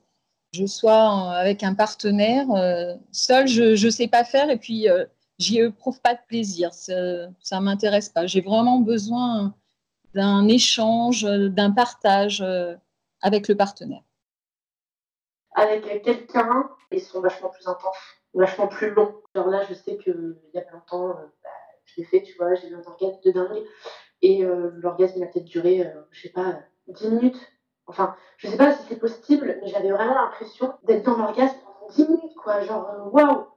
je 0.51 0.65
sois 0.65 1.31
avec 1.33 1.63
un 1.63 1.73
partenaire. 1.73 2.49
Euh, 2.51 2.95
seul, 3.11 3.47
je 3.47 3.85
ne 3.85 3.91
sais 3.91 4.07
pas 4.07 4.23
faire 4.23 4.49
et 4.49 4.57
puis 4.57 4.89
euh, 4.89 5.05
j'y 5.37 5.59
éprouve 5.59 5.99
pas 6.01 6.15
de 6.15 6.21
plaisir. 6.27 6.73
Ça 6.73 6.93
ne 6.93 7.59
m'intéresse 7.59 8.09
pas. 8.09 8.25
J'ai 8.25 8.41
vraiment 8.41 8.79
besoin 8.79 9.53
d'un 10.13 10.47
échange, 10.47 11.23
d'un 11.23 11.71
partage 11.71 12.41
euh, 12.41 12.75
avec 13.21 13.47
le 13.47 13.55
partenaire. 13.55 14.01
Avec 15.55 16.03
quelqu'un, 16.03 16.69
ils 16.91 17.01
sont 17.01 17.21
vachement 17.21 17.49
plus 17.49 17.67
intenses, 17.67 17.97
vachement 18.33 18.67
plus 18.67 18.91
longs. 18.91 19.15
Genre 19.35 19.47
là, 19.47 19.65
je 19.69 19.73
sais 19.73 19.97
qu'il 19.97 20.35
y 20.53 20.57
a 20.57 20.63
longtemps, 20.71 21.09
bah, 21.09 21.49
je 21.85 22.01
l'ai 22.01 22.05
fait, 22.05 22.21
tu 22.21 22.35
vois, 22.37 22.55
j'ai 22.55 22.69
eu 22.69 22.75
un 22.75 22.83
orgasme 22.85 23.19
de 23.25 23.31
dingue. 23.31 23.63
Et 24.21 24.43
l'orgasme, 24.75 25.13
il 25.17 25.23
a 25.23 25.27
peut-être 25.27 25.45
duré, 25.45 25.91
je 26.11 26.21
sais 26.21 26.29
pas, 26.29 26.59
10 26.87 27.09
minutes 27.09 27.51
Enfin, 27.89 28.15
je 28.37 28.47
sais 28.47 28.55
pas 28.55 28.71
si 28.73 28.83
c'est 28.87 28.99
possible, 28.99 29.57
mais 29.61 29.67
j'avais 29.69 29.89
vraiment 29.89 30.13
l'impression 30.13 30.75
d'être 30.83 31.03
dans 31.03 31.17
l'orgasme 31.17 31.57
pendant 31.65 31.91
10 31.91 32.07
minutes, 32.07 32.35
quoi. 32.35 32.61
Genre, 32.61 32.87
euh, 32.87 33.09
waouh! 33.09 33.47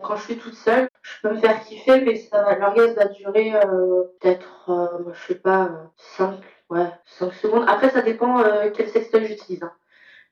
Quand 0.00 0.16
je 0.16 0.22
suis 0.22 0.38
toute 0.38 0.54
seule, 0.54 0.88
je 1.02 1.20
peux 1.20 1.34
me 1.34 1.40
faire 1.40 1.60
kiffer, 1.64 2.00
mais 2.00 2.14
l'orgasme 2.58 2.94
va 2.94 3.06
durer 3.06 3.52
euh, 3.54 4.04
peut-être, 4.20 4.70
euh, 4.70 5.12
je 5.12 5.26
sais 5.26 5.34
pas, 5.34 5.68
5, 5.96 6.38
ouais, 6.70 6.90
5 7.04 7.34
secondes. 7.34 7.64
Après, 7.68 7.90
ça 7.90 8.00
dépend 8.00 8.42
quel 8.74 8.88
sextoy 8.88 9.26
j'utilise. 9.26 9.62
Hein. 9.62 9.72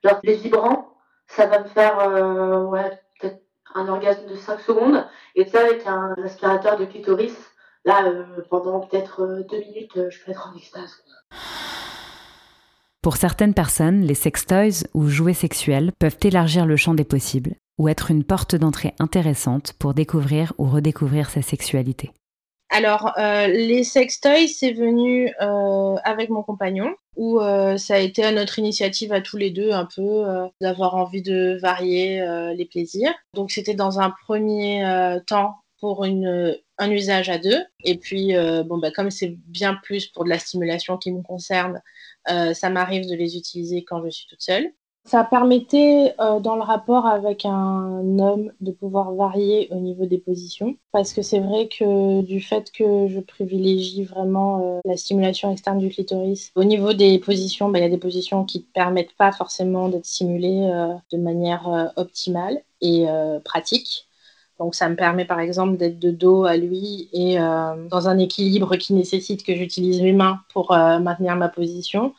Genre, 0.03 0.19
les 0.23 0.35
vibrants, 0.35 0.97
ça 1.27 1.45
va 1.45 1.59
me 1.59 1.67
faire, 1.67 1.97
peut-être 3.19 3.41
un 3.75 3.87
orgasme 3.89 4.25
de 4.25 4.35
5 4.35 4.59
secondes. 4.61 5.05
Et 5.35 5.45
ça, 5.45 5.59
avec 5.59 5.85
un 5.85 6.15
aspirateur 6.23 6.77
de 6.77 6.85
clitoris, 6.85 7.37
là, 7.85 8.11
pendant 8.49 8.79
peut-être 8.79 9.43
2 9.47 9.57
minutes, 9.59 10.09
je 10.09 10.23
peux 10.23 10.31
être 10.31 10.49
en 10.51 10.57
extase. 10.57 11.03
Pour 13.01 13.15
certaines 13.15 13.53
personnes, 13.53 14.01
les 14.01 14.13
sextoys 14.13 14.83
ou 14.93 15.07
jouets 15.07 15.33
sexuels 15.33 15.93
peuvent 15.99 16.17
élargir 16.21 16.65
le 16.65 16.75
champ 16.75 16.93
des 16.93 17.05
possibles 17.05 17.55
ou 17.77 17.87
être 17.87 18.11
une 18.11 18.25
porte 18.25 18.55
d'entrée 18.55 18.93
intéressante 18.99 19.71
pour 19.79 19.93
découvrir 19.93 20.51
ou 20.57 20.65
redécouvrir 20.65 21.29
sa 21.29 21.41
sexualité. 21.41 22.11
Alors, 22.69 23.13
euh, 23.17 23.47
les 23.47 23.83
sextoys, 23.83 24.47
c'est 24.47 24.73
venu 24.73 25.33
euh, 25.41 25.95
avec 26.03 26.29
mon 26.29 26.43
compagnon, 26.43 26.93
où 27.15 27.39
euh, 27.39 27.77
ça 27.77 27.95
a 27.95 27.99
été 27.99 28.23
à 28.23 28.31
notre 28.31 28.59
initiative 28.59 29.11
à 29.11 29.21
tous 29.21 29.37
les 29.37 29.49
deux, 29.49 29.71
un 29.71 29.85
peu, 29.85 30.25
d'avoir 30.61 30.95
envie 30.95 31.23
de 31.23 31.57
varier 31.61 32.21
les 32.55 32.65
plaisirs. 32.65 33.13
Donc, 33.33 33.51
c'était 33.51 33.73
dans 33.73 33.99
un 34.01 34.13
premier 34.25 34.85
temps 35.25 35.55
pour 35.79 36.03
une, 36.03 36.57
un 36.77 36.91
usage 36.91 37.29
à 37.29 37.37
deux. 37.37 37.63
Et 37.85 37.97
puis, 37.97 38.33
bon, 38.65 38.77
bah, 38.77 38.91
comme 38.91 39.09
c'est 39.09 39.35
bien 39.47 39.75
plus 39.81 40.07
pour 40.07 40.25
de 40.25 40.29
la 40.29 40.37
stimulation 40.37 40.97
qui 40.97 41.11
me 41.11 41.23
concerne, 41.23 41.81
ça 42.25 42.69
m'arrive 42.69 43.09
de 43.09 43.15
les 43.15 43.37
utiliser 43.37 43.83
quand 43.83 44.03
je 44.03 44.09
suis 44.09 44.27
toute 44.27 44.41
seule. 44.41 44.71
Ça 45.05 45.23
permettait, 45.23 46.13
euh, 46.19 46.39
dans 46.39 46.55
le 46.55 46.61
rapport 46.61 47.07
avec 47.07 47.43
un 47.43 48.19
homme, 48.19 48.51
de 48.61 48.71
pouvoir 48.71 49.11
varier 49.13 49.67
au 49.71 49.77
niveau 49.77 50.05
des 50.05 50.19
positions. 50.19 50.75
Parce 50.91 51.13
que 51.13 51.23
c'est 51.23 51.39
vrai 51.39 51.67
que 51.67 52.21
du 52.21 52.39
fait 52.41 52.71
que 52.71 53.07
je 53.07 53.19
privilégie 53.19 54.03
vraiment 54.03 54.61
euh, 54.61 54.79
la 54.85 54.97
stimulation 54.97 55.51
externe 55.51 55.79
du 55.79 55.89
clitoris, 55.89 56.51
au 56.53 56.63
niveau 56.63 56.93
des 56.93 57.17
positions, 57.17 57.69
bah, 57.69 57.79
il 57.79 57.81
y 57.81 57.85
a 57.85 57.89
des 57.89 57.97
positions 57.97 58.45
qui 58.45 58.59
ne 58.59 58.63
permettent 58.65 59.15
pas 59.17 59.31
forcément 59.31 59.89
d'être 59.89 60.05
stimulées 60.05 60.69
euh, 60.71 60.93
de 61.11 61.17
manière 61.17 61.91
optimale 61.95 62.61
et 62.81 63.07
pratique. 63.43 64.08
Donc 64.59 64.75
ça 64.75 64.89
me 64.89 64.95
permet 64.95 65.25
par 65.25 65.39
exemple 65.39 65.77
d'être 65.77 65.99
de 65.99 66.11
dos 66.11 66.43
à 66.43 66.57
lui 66.57 67.09
et 67.13 67.37
dans 67.37 68.09
un 68.09 68.17
équilibre 68.17 68.75
qui 68.75 68.93
nécessite 68.93 69.45
que 69.45 69.55
j'utilise 69.55 70.01
mes 70.01 70.11
mains 70.11 70.41
pour 70.53 70.71
maintenir 70.71 71.37
ma 71.37 71.47
position 71.47 72.13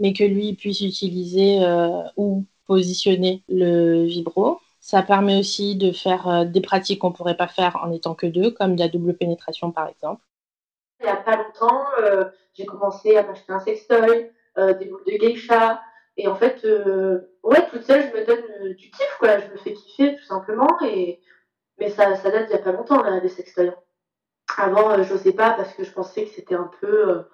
mais 0.00 0.14
que 0.14 0.24
lui 0.24 0.54
puisse 0.54 0.80
utiliser 0.80 1.62
euh, 1.62 2.02
ou 2.16 2.46
positionner 2.66 3.44
le 3.48 4.04
vibro. 4.04 4.58
Ça 4.80 5.02
permet 5.02 5.38
aussi 5.38 5.76
de 5.76 5.92
faire 5.92 6.26
euh, 6.26 6.44
des 6.44 6.62
pratiques 6.62 7.00
qu'on 7.00 7.10
ne 7.10 7.14
pourrait 7.14 7.36
pas 7.36 7.46
faire 7.46 7.78
en 7.82 7.92
étant 7.92 8.14
que 8.14 8.26
deux, 8.26 8.50
comme 8.50 8.74
de 8.74 8.80
la 8.80 8.88
double 8.88 9.14
pénétration 9.14 9.70
par 9.70 9.88
exemple. 9.88 10.22
Il 11.00 11.04
n'y 11.04 11.12
a 11.12 11.16
pas 11.16 11.36
longtemps, 11.36 11.84
euh, 12.02 12.24
j'ai 12.54 12.64
commencé 12.64 13.16
à 13.16 13.22
m'acheter 13.22 13.52
un 13.52 13.60
sextoy, 13.60 14.30
des 14.56 14.84
boules 14.84 15.04
de 15.06 15.12
geisha, 15.12 15.80
et 16.18 16.28
en 16.28 16.34
fait, 16.34 16.66
ouais, 17.42 17.66
toute 17.70 17.82
seule, 17.84 18.10
je 18.10 18.20
me 18.20 18.26
donne 18.26 18.74
du 18.74 18.90
kiff, 18.90 19.16
quoi. 19.18 19.38
Je 19.38 19.46
me 19.50 19.56
fais 19.56 19.72
kiffer 19.72 20.16
tout 20.16 20.24
simplement, 20.24 20.68
et 20.84 21.20
mais 21.80 21.90
ça, 21.90 22.10
date 22.10 22.46
d'il 22.46 22.54
n'y 22.54 22.60
a 22.60 22.62
pas 22.62 22.72
longtemps, 22.72 23.02
là, 23.02 23.18
les 23.20 23.28
sextoys. 23.28 23.74
Avant, 24.56 25.02
je 25.02 25.12
n'osais 25.12 25.32
pas 25.32 25.52
parce 25.52 25.74
que 25.74 25.84
je 25.84 25.92
pensais 25.92 26.24
que 26.24 26.30
c'était 26.30 26.54
un 26.54 26.70
peu 26.80 27.24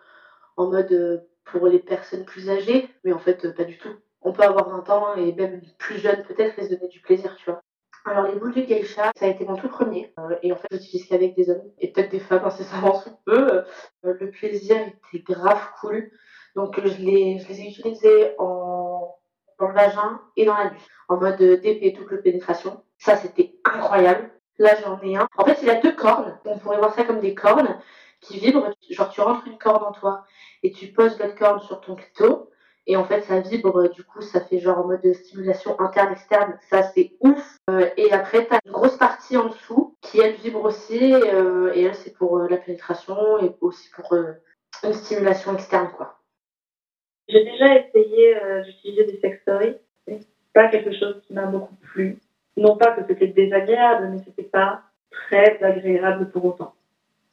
en 0.57 0.69
mode 0.69 1.27
pour 1.45 1.67
les 1.67 1.79
personnes 1.79 2.25
plus 2.25 2.49
âgées, 2.51 2.89
mais 3.05 3.13
en 3.13 3.19
fait, 3.19 3.55
pas 3.55 3.65
du 3.65 3.79
tout. 3.79 3.95
On 4.23 4.33
peut 4.33 4.43
avoir 4.43 4.69
20 4.69 4.91
ans 4.91 5.15
et 5.17 5.33
même 5.33 5.61
plus 5.79 5.99
jeune 5.99 6.23
peut-être 6.25 6.59
et 6.59 6.65
se 6.65 6.75
donner 6.75 6.89
du 6.89 7.01
plaisir, 7.01 7.37
tu 7.37 7.51
vois. 7.51 7.63
Alors 8.05 8.29
les 8.29 8.39
boules 8.39 8.55
de 8.55 8.61
geisha, 8.63 9.11
ça 9.17 9.27
a 9.27 9.29
été 9.29 9.45
mon 9.45 9.57
tout 9.57 9.69
premier. 9.69 10.15
Euh, 10.21 10.37
et 10.43 10.53
en 10.53 10.57
fait, 10.57 10.69
j'utilise 10.71 11.09
qu'avec 11.09 11.35
des 11.35 11.51
hommes 11.51 11.63
et 11.79 11.91
peut-être 11.91 12.11
des 12.11 12.21
femmes 12.21 12.45
incessamment 12.45 13.01
sous 13.01 13.17
peu. 13.25 13.53
Euh, 13.53 13.63
le 14.03 14.31
plaisir 14.31 14.77
était 15.13 15.33
grave 15.33 15.61
cool. 15.81 16.11
Donc 16.55 16.81
je 16.81 17.03
les, 17.03 17.41
je 17.41 17.49
les 17.49 17.61
ai 17.63 17.69
utilisés 17.69 18.35
en, 18.39 19.17
dans 19.59 19.69
le 19.69 19.75
vagin 19.75 20.21
et 20.37 20.45
dans 20.45 20.55
la 20.55 20.71
nuit, 20.71 20.81
en 21.09 21.17
mode 21.17 21.37
DP 21.37 21.97
double 21.97 22.23
pénétration. 22.23 22.83
Ça, 22.99 23.17
c'était 23.17 23.57
incroyable. 23.65 24.31
Là, 24.59 24.71
j'en 24.83 25.01
ai 25.03 25.17
un. 25.17 25.29
En 25.37 25.45
fait, 25.45 25.59
il 25.63 25.71
a 25.71 25.81
deux 25.81 25.93
cornes. 25.93 26.39
On 26.45 26.59
pourrait 26.59 26.79
voir 26.79 26.95
ça 26.95 27.05
comme 27.05 27.21
des 27.21 27.35
cornes 27.35 27.79
qui 28.21 28.39
vibrent. 28.39 28.71
Genre, 28.91 29.11
tu 29.11 29.21
rentres 29.21 29.47
une 29.47 29.59
corde 29.59 29.83
en 29.83 29.93
toi 29.93 30.25
et 30.63 30.73
tu 30.73 30.89
poses 30.89 31.19
l'autre 31.19 31.37
corde 31.37 31.63
sur 31.63 31.81
ton 31.81 31.95
clito. 31.95 32.51
Et 32.89 32.97
en 32.97 33.05
fait, 33.05 33.23
ça 33.23 33.41
vibre, 33.41 33.89
du 33.91 34.05
coup, 34.05 34.21
ça 34.21 34.41
fait 34.41 34.61
genre 34.61 34.79
en 34.79 34.87
mode 34.87 35.03
de 35.03 35.13
stimulation 35.13 35.79
interne-externe. 35.81 36.57
Ça, 36.71 36.85
c'est 36.85 37.13
ouf. 37.21 37.59
Euh, 37.69 37.91
et 37.97 38.13
après, 38.13 38.47
tu 38.47 38.55
as 38.55 38.61
une 38.65 38.73
grosse 38.73 38.97
partie 38.97 39.37
en 39.37 39.49
dessous 39.49 39.97
qui, 40.03 40.21
elle, 40.21 40.37
vibre 40.37 40.65
aussi. 40.65 41.13
Euh, 41.13 41.73
et 41.75 41.83
elle, 41.83 41.97
c'est 41.97 42.17
pour 42.17 42.39
euh, 42.39 42.49
la 42.49 42.59
pénétration 42.59 43.39
et 43.41 43.57
aussi 43.61 43.91
pour 43.91 44.15
une 44.85 44.93
stimulation 44.93 45.53
externe, 45.55 45.91
quoi. 45.97 46.21
J'ai 47.29 47.45
déjà 47.45 47.75
essayé 47.75 48.37
d'utiliser 48.65 49.05
des 49.05 49.19
sextoys. 49.19 49.81
C'est 50.07 50.21
pas 50.53 50.69
quelque 50.69 50.97
chose 50.97 51.21
qui 51.27 51.35
m'a 51.35 51.47
beaucoup 51.47 51.75
plu. 51.75 52.21
Non 52.57 52.77
pas 52.77 52.93
que 52.93 53.03
c'était 53.07 53.29
désagréable, 53.29 54.09
mais 54.13 54.19
c'était 54.25 54.43
pas 54.43 54.83
très 55.11 55.63
agréable 55.63 56.31
pour 56.31 56.45
autant. 56.45 56.75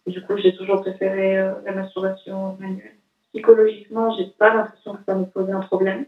Du 0.05 0.21
coup, 0.21 0.37
j'ai 0.37 0.55
toujours 0.55 0.81
préféré 0.81 1.35
la 1.65 1.71
masturbation 1.71 2.57
manuelle 2.59 2.95
psychologiquement, 3.33 4.15
j'ai 4.15 4.27
pas 4.37 4.53
l'impression 4.53 4.93
que 4.93 5.03
ça 5.05 5.15
me 5.15 5.25
posait 5.25 5.51
un 5.51 5.61
problème. 5.61 6.05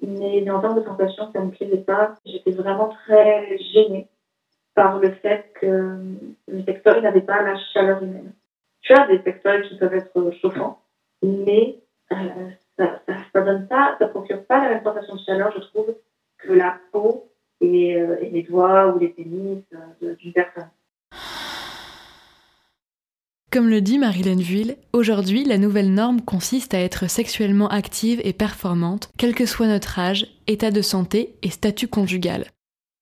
Mais 0.00 0.48
en 0.48 0.60
termes 0.60 0.78
de 0.78 0.84
sensation, 0.84 1.30
ça 1.32 1.40
me 1.40 1.50
plaisait 1.50 1.78
pas. 1.78 2.14
J'étais 2.24 2.52
vraiment 2.52 2.88
très 2.88 3.58
gênée 3.58 4.08
par 4.74 4.98
le 4.98 5.10
fait 5.10 5.52
que 5.60 5.98
le 6.46 6.62
sextoy 6.64 7.02
n'avait 7.02 7.20
pas 7.20 7.42
la 7.42 7.58
chaleur 7.72 8.02
humaine. 8.02 8.32
Tu 8.82 8.92
as 8.92 9.08
des 9.08 9.20
sextoys 9.22 9.62
qui 9.62 9.76
peuvent 9.76 9.94
être 9.94 10.30
chauffants, 10.40 10.80
mais 11.20 11.78
euh, 12.12 12.16
ça, 12.78 13.00
ça, 13.32 13.40
donne 13.40 13.66
pas, 13.66 13.96
ça 13.98 14.06
procure 14.06 14.44
pas 14.44 14.62
la 14.62 14.74
même 14.74 14.84
sensation 14.84 15.16
de 15.16 15.20
chaleur, 15.20 15.52
je 15.52 15.60
trouve, 15.62 15.96
que 16.38 16.52
la 16.52 16.78
peau 16.92 17.27
et, 17.60 17.96
euh, 17.96 18.16
les 18.30 18.42
doigts 18.42 18.94
ou 18.94 18.98
les 18.98 19.08
pénis 19.08 19.62
euh, 20.02 20.14
d'une 20.16 20.32
personne. 20.32 20.68
Comme 23.50 23.70
le 23.70 23.80
dit 23.80 23.98
Marilyn 23.98 24.36
Vuille, 24.36 24.76
aujourd'hui 24.92 25.42
la 25.44 25.56
nouvelle 25.56 25.94
norme 25.94 26.20
consiste 26.20 26.74
à 26.74 26.80
être 26.80 27.08
sexuellement 27.08 27.68
active 27.68 28.20
et 28.22 28.34
performante, 28.34 29.10
quel 29.16 29.34
que 29.34 29.46
soit 29.46 29.66
notre 29.66 29.98
âge, 29.98 30.26
état 30.46 30.70
de 30.70 30.82
santé 30.82 31.34
et 31.42 31.48
statut 31.48 31.88
conjugal. 31.88 32.44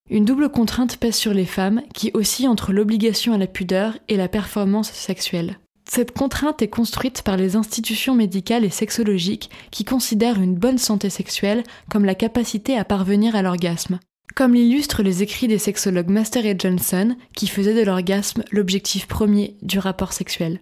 Une 0.09 0.23
double 0.23 0.47
contrainte 0.47 0.97
pèse 0.97 1.15
sur 1.15 1.33
les 1.33 1.45
femmes 1.45 1.81
qui 1.93 2.11
oscillent 2.13 2.47
entre 2.47 2.71
l'obligation 2.71 3.33
à 3.33 3.37
la 3.37 3.47
pudeur 3.47 3.97
et 4.07 4.15
la 4.15 4.29
performance 4.29 4.89
sexuelle. 4.89 5.59
Cette 5.83 6.13
contrainte 6.13 6.61
est 6.61 6.69
construite 6.69 7.23
par 7.23 7.35
les 7.35 7.57
institutions 7.57 8.15
médicales 8.15 8.63
et 8.63 8.69
sexologiques 8.69 9.49
qui 9.69 9.83
considèrent 9.83 10.39
une 10.39 10.55
bonne 10.55 10.77
santé 10.77 11.09
sexuelle 11.09 11.63
comme 11.89 12.05
la 12.05 12.15
capacité 12.15 12.77
à 12.77 12.85
parvenir 12.85 13.35
à 13.35 13.41
l'orgasme 13.41 13.99
comme 14.37 14.53
l'illustrent 14.53 15.01
les 15.01 15.23
écrits 15.23 15.47
des 15.47 15.57
sexologues 15.57 16.11
Master 16.11 16.45
et 16.45 16.55
Johnson, 16.55 17.17
qui 17.35 17.47
faisaient 17.47 17.73
de 17.73 17.83
l'orgasme 17.83 18.43
l'objectif 18.51 19.07
premier 19.07 19.57
du 19.63 19.79
rapport 19.79 20.13
sexuel. 20.13 20.61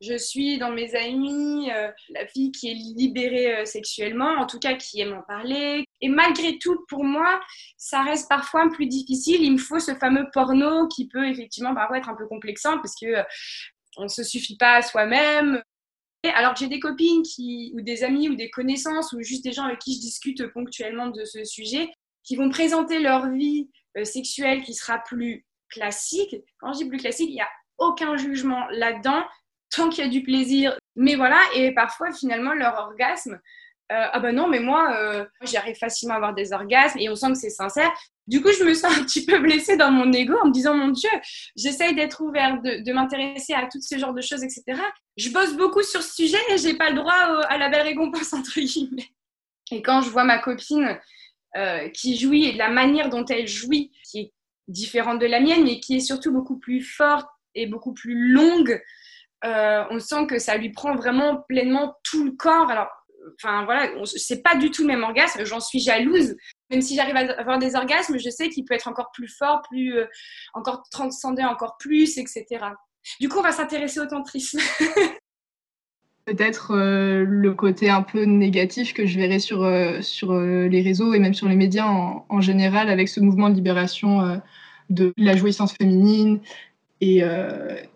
Je 0.00 0.18
suis 0.18 0.58
dans 0.58 0.72
mes 0.72 0.92
amis 0.96 1.70
euh, 1.70 1.88
la 2.10 2.26
fille 2.26 2.50
qui 2.50 2.68
est 2.68 2.74
libérée 2.74 3.58
euh, 3.58 3.64
sexuellement, 3.64 4.32
en 4.40 4.46
tout 4.46 4.58
cas 4.58 4.74
qui 4.74 5.00
aime 5.00 5.12
en 5.12 5.22
parler. 5.22 5.84
Et 6.00 6.08
malgré 6.08 6.58
tout, 6.58 6.84
pour 6.88 7.04
moi, 7.04 7.40
ça 7.76 8.02
reste 8.02 8.28
parfois 8.28 8.68
plus 8.72 8.86
difficile. 8.86 9.40
Il 9.40 9.52
me 9.52 9.58
faut 9.58 9.78
ce 9.78 9.94
fameux 9.94 10.26
porno 10.32 10.88
qui 10.88 11.06
peut 11.06 11.28
effectivement 11.28 11.76
parfois 11.76 11.98
être 11.98 12.08
un 12.08 12.16
peu 12.16 12.26
complexant 12.26 12.78
parce 12.78 12.96
que 13.00 13.06
euh, 13.06 13.22
on 13.98 14.04
ne 14.04 14.08
se 14.08 14.24
suffit 14.24 14.56
pas 14.56 14.78
à 14.78 14.82
soi-même. 14.82 15.62
Alors 16.34 16.54
que 16.54 16.58
j'ai 16.58 16.68
des 16.68 16.80
copines 16.80 17.22
qui, 17.22 17.72
ou 17.76 17.82
des 17.82 18.02
amis 18.02 18.28
ou 18.28 18.34
des 18.34 18.50
connaissances 18.50 19.12
ou 19.12 19.22
juste 19.22 19.44
des 19.44 19.52
gens 19.52 19.64
avec 19.64 19.78
qui 19.78 19.94
je 19.94 20.00
discute 20.00 20.44
ponctuellement 20.52 21.06
de 21.06 21.24
ce 21.24 21.44
sujet 21.44 21.88
qui 22.24 22.36
vont 22.36 22.50
présenter 22.50 22.98
leur 22.98 23.30
vie 23.30 23.70
euh, 23.96 24.04
sexuelle 24.04 24.62
qui 24.62 24.74
sera 24.74 24.98
plus 24.98 25.44
classique. 25.70 26.36
Quand 26.60 26.72
je 26.72 26.78
dis 26.78 26.88
plus 26.88 26.98
classique, 26.98 27.30
il 27.30 27.34
n'y 27.34 27.40
a 27.40 27.48
aucun 27.78 28.16
jugement 28.16 28.66
là-dedans, 28.70 29.24
tant 29.74 29.88
qu'il 29.88 30.04
y 30.04 30.06
a 30.06 30.10
du 30.10 30.22
plaisir. 30.22 30.76
Mais 30.96 31.14
voilà, 31.14 31.40
et 31.54 31.72
parfois, 31.74 32.12
finalement, 32.12 32.52
leur 32.52 32.74
orgasme, 32.78 33.40
euh, 33.92 34.06
ah 34.12 34.20
ben 34.20 34.34
non, 34.34 34.48
mais 34.48 34.60
moi, 34.60 34.96
euh, 34.96 35.26
j'arrive 35.42 35.76
facilement 35.76 36.14
à 36.14 36.16
avoir 36.16 36.34
des 36.34 36.52
orgasmes 36.52 36.98
et 36.98 37.10
on 37.10 37.14
sent 37.14 37.32
que 37.32 37.38
c'est 37.38 37.50
sincère. 37.50 37.90
Du 38.26 38.40
coup, 38.40 38.50
je 38.58 38.64
me 38.64 38.72
sens 38.72 38.92
un 38.98 39.04
petit 39.04 39.26
peu 39.26 39.38
blessée 39.38 39.76
dans 39.76 39.90
mon 39.90 40.10
ego 40.12 40.34
en 40.42 40.46
me 40.46 40.52
disant, 40.52 40.74
mon 40.74 40.88
Dieu, 40.88 41.10
j'essaye 41.56 41.94
d'être 41.94 42.22
ouverte, 42.22 42.62
de, 42.62 42.82
de 42.82 42.92
m'intéresser 42.92 43.52
à 43.52 43.66
tout 43.70 43.80
ce 43.80 43.98
genre 43.98 44.14
de 44.14 44.22
choses, 44.22 44.42
etc. 44.42 44.80
Je 45.16 45.30
bosse 45.30 45.54
beaucoup 45.54 45.82
sur 45.82 46.02
ce 46.02 46.14
sujet 46.14 46.38
et 46.50 46.56
j'ai 46.56 46.74
pas 46.74 46.90
le 46.90 46.96
droit 46.96 47.12
à 47.12 47.58
la 47.58 47.68
belle 47.68 47.82
récompense, 47.82 48.32
entre 48.32 48.60
guillemets. 48.60 49.08
Et 49.70 49.82
quand 49.82 50.02
je 50.02 50.10
vois 50.10 50.24
ma 50.24 50.38
copine 50.38 50.98
euh, 51.56 51.88
qui 51.90 52.18
jouit 52.18 52.44
et 52.46 52.52
de 52.52 52.58
la 52.58 52.70
manière 52.70 53.10
dont 53.10 53.24
elle 53.26 53.46
jouit, 53.46 53.92
qui 54.04 54.20
est 54.20 54.32
différente 54.68 55.20
de 55.20 55.26
la 55.26 55.40
mienne, 55.40 55.64
mais 55.64 55.80
qui 55.80 55.96
est 55.96 56.00
surtout 56.00 56.32
beaucoup 56.32 56.58
plus 56.58 56.82
forte 56.82 57.28
et 57.54 57.66
beaucoup 57.66 57.92
plus 57.92 58.32
longue. 58.32 58.80
Euh, 59.44 59.84
on 59.90 59.98
sent 59.98 60.26
que 60.28 60.38
ça 60.38 60.56
lui 60.56 60.70
prend 60.70 60.94
vraiment 60.94 61.42
pleinement 61.48 61.96
tout 62.04 62.24
le 62.24 62.32
corps. 62.32 62.70
Alors, 62.70 62.88
enfin 63.34 63.64
voilà, 63.64 63.90
c'est 64.06 64.42
pas 64.42 64.56
du 64.56 64.70
tout 64.70 64.82
le 64.82 64.88
même 64.88 65.02
orgasme. 65.02 65.44
J'en 65.44 65.60
suis 65.60 65.80
jalouse. 65.80 66.36
Même 66.70 66.80
si 66.80 66.94
j'arrive 66.96 67.16
à 67.16 67.38
avoir 67.38 67.58
des 67.58 67.74
orgasmes, 67.74 68.18
je 68.18 68.30
sais 68.30 68.48
qu'il 68.48 68.64
peut 68.64 68.74
être 68.74 68.88
encore 68.88 69.10
plus 69.12 69.28
fort, 69.28 69.62
plus 69.68 69.98
euh, 69.98 70.06
encore 70.54 70.84
transcender 70.90 71.44
encore 71.44 71.76
plus, 71.78 72.18
etc. 72.18 72.46
Du 73.20 73.28
coup, 73.28 73.38
on 73.38 73.42
va 73.42 73.52
s'intéresser 73.52 74.00
au 74.00 74.06
tantrisme. 74.06 74.60
peut-être 76.24 76.72
euh, 76.74 77.24
le 77.26 77.54
côté 77.54 77.90
un 77.90 78.02
peu 78.02 78.24
négatif 78.24 78.94
que 78.94 79.06
je 79.06 79.18
verrais 79.18 79.38
sur, 79.38 79.62
euh, 79.62 80.00
sur 80.02 80.32
euh, 80.32 80.68
les 80.68 80.82
réseaux 80.82 81.14
et 81.14 81.18
même 81.18 81.34
sur 81.34 81.48
les 81.48 81.56
médias 81.56 81.86
en, 81.86 82.40
général 82.40 82.88
avec 82.90 83.08
ce 83.08 83.20
mouvement 83.20 83.50
de 83.50 83.54
libération 83.54 84.40
de 84.90 85.12
la 85.16 85.36
jouissance 85.36 85.74
féminine 85.74 86.40
et, 87.00 87.22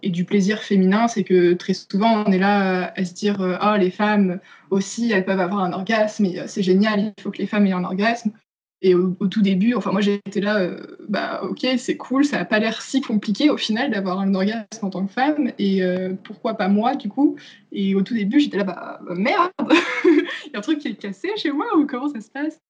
et 0.03 0.11
du 0.11 0.25
plaisir 0.25 0.63
féminin, 0.63 1.09
c'est 1.09 1.25
que 1.25 1.55
très 1.55 1.75
souvent 1.75 2.25
on 2.27 2.31
est 2.31 2.39
là 2.39 2.93
à 2.95 3.05
se 3.05 3.13
dire 3.13 3.39
oh 3.41 3.77
les 3.77 3.91
femmes 3.91 4.39
aussi 4.71 5.11
elles 5.11 5.25
peuvent 5.25 5.41
avoir 5.41 5.65
un 5.65 5.73
orgasme 5.73 6.27
et 6.27 6.43
c'est 6.47 6.63
génial, 6.63 7.13
il 7.17 7.23
faut 7.23 7.31
que 7.31 7.39
les 7.39 7.47
femmes 7.47 7.67
aient 7.67 7.73
un 7.73 7.83
orgasme. 7.83 8.31
Et 8.87 8.95
au, 8.95 9.27
tout 9.27 9.43
début, 9.43 9.75
enfin 9.75 9.91
moi 9.91 10.01
j'étais 10.01 10.41
là, 10.41 10.61
euh, 10.61 10.79
bah 11.09 11.41
ok 11.43 11.67
c'est 11.77 11.97
cool, 11.97 12.25
ça 12.25 12.39
n'a 12.39 12.45
pas 12.45 12.61
l'air 12.61 12.81
si 12.81 13.01
compliqué 13.01 13.51
au 13.51 13.57
final 13.57 13.91
d'avoir 13.91 14.21
un 14.21 14.33
orgasme 14.33 14.67
en 14.83 14.91
tant 14.91 15.05
que 15.05 15.13
femme, 15.13 15.51
et 15.59 15.83
euh, 15.83 16.15
pourquoi 16.23 16.55
pas 16.55 16.69
moi 16.69 16.95
du 16.95 17.09
coup 17.09 17.35
Et 17.73 17.97
au 17.97 18.03
tout 18.03 18.15
début 18.15 18.39
j'étais 18.39 18.59
là, 18.59 18.63
bah, 18.63 19.01
bah 19.05 19.15
merde, 19.17 19.51
il 20.05 20.53
y 20.53 20.55
a 20.55 20.59
un 20.59 20.61
truc 20.61 20.79
qui 20.79 20.87
est 20.87 20.95
cassé 20.95 21.31
chez 21.37 21.51
moi 21.51 21.67
ou 21.77 21.85
comment 21.85 22.07
ça 22.07 22.21
se 22.21 22.31
passe? 22.31 22.61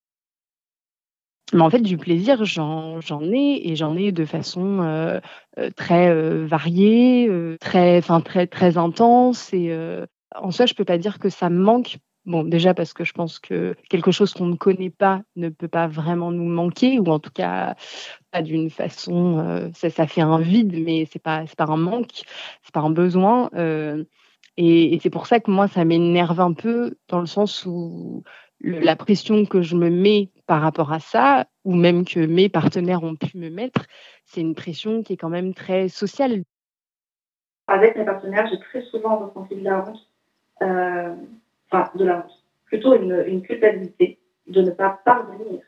Mais 1.53 1.61
en 1.61 1.69
fait, 1.69 1.81
du 1.81 1.99
plaisir, 1.99 2.47
j'en 2.47 2.99
ai 3.21 3.69
et 3.71 3.77
j'en 3.77 3.95
ai 3.95 4.11
de 4.11 4.25
façon 4.25 4.81
euh, 4.81 5.21
très 5.77 6.45
variée, 6.47 7.31
très, 7.61 8.01
très 8.01 8.47
très 8.47 8.79
intense. 8.79 9.53
Et 9.53 9.71
en 10.35 10.51
soi, 10.51 10.65
je 10.65 10.75
peux 10.75 10.85
pas 10.87 10.99
dire 10.99 11.19
que 11.19 11.29
ça 11.29 11.51
me 11.51 11.63
manque 11.63 11.99
Bon, 12.27 12.43
déjà 12.43 12.75
parce 12.75 12.93
que 12.93 13.05
je 13.05 13.13
pense 13.13 13.39
que 13.39 13.77
quelque 13.89 14.11
chose 14.11 14.35
qu'on 14.35 14.47
ne 14.47 14.57
connaît 14.57 14.91
pas 14.91 15.23
ne 15.37 15.49
peut 15.49 15.69
pas 15.69 15.87
vraiment 15.87 16.33
nous 16.33 16.49
manquer, 16.49 16.99
ou 16.99 17.07
en 17.07 17.21
tout 17.21 17.31
cas 17.31 17.77
pas 18.33 18.43
d'une 18.43 18.69
façon, 18.69 19.39
euh, 19.39 19.69
ça, 19.75 20.09
fait 20.09 20.23
un 20.23 20.41
vide, 20.41 20.75
mais 20.85 21.07
c'est 21.11 21.23
pas 21.23 21.45
pas 21.57 21.67
un 21.67 21.77
manque, 21.77 22.25
c'est 22.63 22.75
pas 22.75 22.81
un 22.81 22.91
besoin. 22.91 23.49
Euh, 23.55 24.05
et, 24.57 24.99
c'est 25.03 25.11
pour 25.11 25.29
ça 25.29 25.39
que 25.39 25.53
moi 25.53 25.69
ça 25.69 25.85
m'énerve 25.85 26.41
un 26.41 26.53
peu 26.53 26.97
dans 27.09 27.21
le 27.21 27.27
sens 27.27 27.65
où 27.65 28.25
la 28.61 28.97
pression 28.97 29.45
que 29.47 29.63
je 29.63 29.77
me 29.77 29.89
mets 29.89 30.31
par 30.47 30.63
rapport 30.63 30.93
à 30.93 30.99
ça, 30.99 31.47
ou 31.65 31.75
même 31.75 32.05
que 32.05 32.21
mes 32.21 32.49
partenaires 32.49 33.05
ont 33.05 33.15
pu 33.15 33.39
me 33.39 33.51
mettre, 33.51 33.87
c'est 34.25 34.41
une 34.41 34.57
pression 34.57 35.05
qui 35.05 35.13
est 35.13 35.17
quand 35.17 35.29
même 35.29 35.55
très 35.55 35.89
sociale. 35.89 36.43
Avec 37.69 37.97
mes 37.97 38.05
partenaires, 38.05 38.49
j'ai 38.51 38.59
très 38.59 38.83
souvent 38.83 39.19
ressenti 39.19 39.55
de 39.55 39.63
la 39.63 39.81
honte. 39.81 40.09
Euh, 40.63 41.15
enfin 41.71 41.91
de 41.97 42.05
la 42.05 42.19
honte, 42.19 42.45
plutôt 42.65 42.95
une, 42.95 43.43
culpabilité 43.43 44.19
de 44.47 44.63
ne 44.63 44.71
pas 44.71 45.01
parvenir 45.05 45.61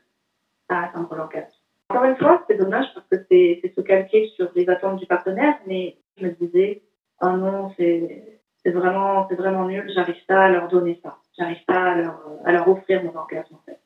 à 0.68 0.84
atteindre 0.84 1.14
l'orgasme. 1.14 1.56
Encore 1.88 2.04
une 2.04 2.16
fois, 2.16 2.44
c'est 2.48 2.56
dommage 2.56 2.86
parce 2.94 3.06
que 3.08 3.16
c'est 3.30 3.72
se 3.74 3.80
calquer 3.80 4.28
sur 4.36 4.50
les 4.54 4.68
attentes 4.68 4.98
du 4.98 5.06
partenaire, 5.06 5.58
mais 5.66 5.96
je 6.18 6.26
me 6.26 6.32
disais, 6.32 6.82
oh 7.22 7.30
non, 7.30 7.72
c'est 7.78 8.36
vraiment, 8.66 9.26
vraiment 9.26 9.66
nul, 9.66 9.90
j'arrive 9.94 10.24
pas 10.26 10.44
à 10.44 10.48
leur 10.50 10.68
donner 10.68 11.00
ça, 11.02 11.16
j'arrive 11.38 11.64
pas 11.66 11.92
à 11.92 12.52
leur, 12.52 12.68
offrir 12.68 13.02
mon 13.02 13.14
orgasme 13.16 13.54
en 13.54 13.62
fait. 13.64 13.78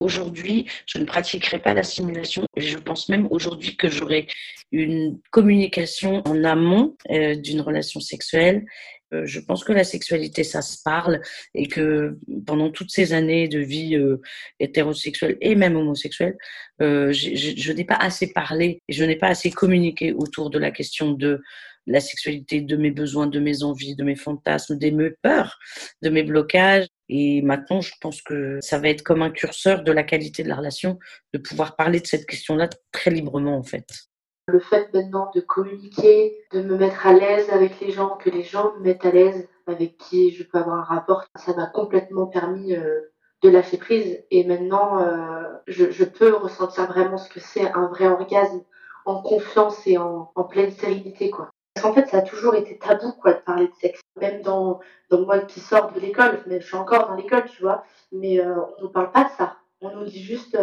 Aujourd'hui, 0.00 0.70
je 0.86 0.98
ne 0.98 1.04
pratiquerai 1.04 1.58
pas 1.58 1.74
la 1.74 1.82
simulation 1.82 2.44
je 2.60 2.78
pense 2.78 3.08
même 3.08 3.28
aujourd'hui 3.30 3.76
que 3.76 3.88
j'aurai 3.88 4.26
une 4.72 5.18
communication 5.30 6.22
en 6.26 6.44
amont 6.44 6.96
euh, 7.10 7.34
d'une 7.36 7.60
relation 7.60 8.00
sexuelle 8.00 8.66
je 9.12 9.40
pense 9.40 9.64
que 9.64 9.72
la 9.72 9.84
sexualité, 9.84 10.44
ça 10.44 10.62
se 10.62 10.82
parle 10.82 11.20
et 11.54 11.66
que 11.66 12.18
pendant 12.46 12.70
toutes 12.70 12.90
ces 12.90 13.12
années 13.12 13.48
de 13.48 13.58
vie 13.58 13.96
euh, 13.96 14.20
hétérosexuelle 14.60 15.36
et 15.40 15.54
même 15.54 15.76
homosexuelle, 15.76 16.36
euh, 16.82 17.12
je, 17.12 17.72
n'ai 17.72 17.84
pas 17.84 17.96
assez 17.96 18.32
parlé 18.32 18.82
et 18.88 18.92
je 18.92 19.04
n'ai 19.04 19.16
pas 19.16 19.28
assez 19.28 19.50
communiqué 19.50 20.12
autour 20.12 20.50
de 20.50 20.58
la 20.58 20.70
question 20.70 21.12
de 21.12 21.40
la 21.86 22.00
sexualité, 22.00 22.60
de 22.60 22.76
mes 22.76 22.90
besoins, 22.90 23.26
de 23.26 23.40
mes 23.40 23.62
envies, 23.62 23.96
de 23.96 24.04
mes 24.04 24.16
fantasmes, 24.16 24.78
de 24.78 24.90
mes 24.90 25.10
peurs, 25.22 25.58
de 26.02 26.10
mes 26.10 26.22
blocages. 26.22 26.86
Et 27.08 27.40
maintenant, 27.40 27.80
je 27.80 27.92
pense 28.02 28.20
que 28.20 28.58
ça 28.60 28.78
va 28.78 28.90
être 28.90 29.02
comme 29.02 29.22
un 29.22 29.30
curseur 29.30 29.82
de 29.82 29.92
la 29.92 30.02
qualité 30.02 30.42
de 30.42 30.48
la 30.48 30.56
relation, 30.56 30.98
de 31.32 31.38
pouvoir 31.38 31.76
parler 31.76 32.00
de 32.00 32.06
cette 32.06 32.26
question-là 32.26 32.68
très 32.92 33.10
librement, 33.10 33.56
en 33.56 33.62
fait. 33.62 34.07
Le 34.48 34.60
fait 34.60 34.92
maintenant 34.94 35.30
de 35.34 35.40
communiquer, 35.40 36.34
de 36.52 36.62
me 36.62 36.78
mettre 36.78 37.06
à 37.06 37.12
l'aise 37.12 37.50
avec 37.50 37.80
les 37.80 37.90
gens, 37.90 38.16
que 38.16 38.30
les 38.30 38.42
gens 38.42 38.72
me 38.78 38.80
mettent 38.80 39.04
à 39.04 39.10
l'aise 39.10 39.46
avec 39.66 39.98
qui 39.98 40.30
je 40.30 40.42
peux 40.42 40.56
avoir 40.56 40.78
un 40.78 40.94
rapport, 40.94 41.26
ça 41.36 41.54
m'a 41.54 41.66
complètement 41.66 42.26
permis 42.26 42.74
euh, 42.74 43.12
de 43.42 43.50
lâcher 43.50 43.76
prise. 43.76 44.24
Et 44.30 44.44
maintenant, 44.44 45.02
euh, 45.02 45.42
je, 45.66 46.04
peux 46.04 46.34
ressentir 46.34 46.86
vraiment 46.86 47.18
ce 47.18 47.28
que 47.28 47.40
c'est 47.40 47.70
un 47.72 47.88
vrai 47.88 48.08
orgasme 48.08 48.62
en 49.04 49.20
confiance 49.20 49.86
et 49.86 49.98
en, 49.98 50.32
pleine 50.48 50.70
sérénité, 50.70 51.28
quoi. 51.28 51.50
Parce 51.74 51.86
qu'en 51.86 51.92
fait, 51.92 52.08
ça 52.08 52.18
a 52.18 52.22
toujours 52.22 52.54
été 52.54 52.78
tabou, 52.78 53.12
quoi, 53.20 53.34
de 53.34 53.40
parler 53.40 53.68
de 53.68 53.74
sexe. 53.74 54.00
Même 54.18 54.40
dans, 54.40 54.80
dans 55.10 55.20
moi 55.26 55.40
qui 55.40 55.60
sors 55.60 55.92
de 55.92 56.00
l'école, 56.00 56.42
je 56.50 56.58
suis 56.58 56.76
encore 56.76 57.06
dans 57.08 57.16
l'école, 57.16 57.44
tu 57.44 57.60
vois, 57.60 57.84
mais 58.12 58.40
euh, 58.40 58.54
on 58.78 58.84
ne 58.84 58.88
parle 58.88 59.12
pas 59.12 59.24
de 59.24 59.30
ça. 59.36 59.58
On 59.82 59.94
nous 59.94 60.06
dit 60.06 60.22
juste, 60.22 60.58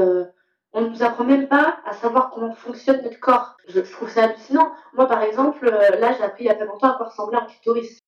on 0.76 0.82
ne 0.82 0.90
nous 0.90 1.04
apprend 1.04 1.24
même 1.24 1.48
pas 1.48 1.80
à 1.86 1.94
savoir 1.94 2.32
comment 2.32 2.54
fonctionne 2.54 3.02
notre 3.02 3.20
corps. 3.22 3.56
Je, 3.70 3.80
trouve 3.80 4.10
ça 4.10 4.26
hallucinant. 4.26 4.74
Moi, 4.94 5.08
par 5.08 5.22
exemple, 5.22 5.66
euh, 5.68 5.98
là, 6.00 6.12
j'ai 6.12 6.24
appris 6.24 6.44
il 6.44 6.48
y 6.48 6.50
a 6.50 6.56
pas 6.56 6.66
longtemps 6.66 6.92
à 6.92 6.98
quoi 6.98 7.08
ressemblait 7.08 7.38
un 7.38 7.46
clitoris. 7.46 8.00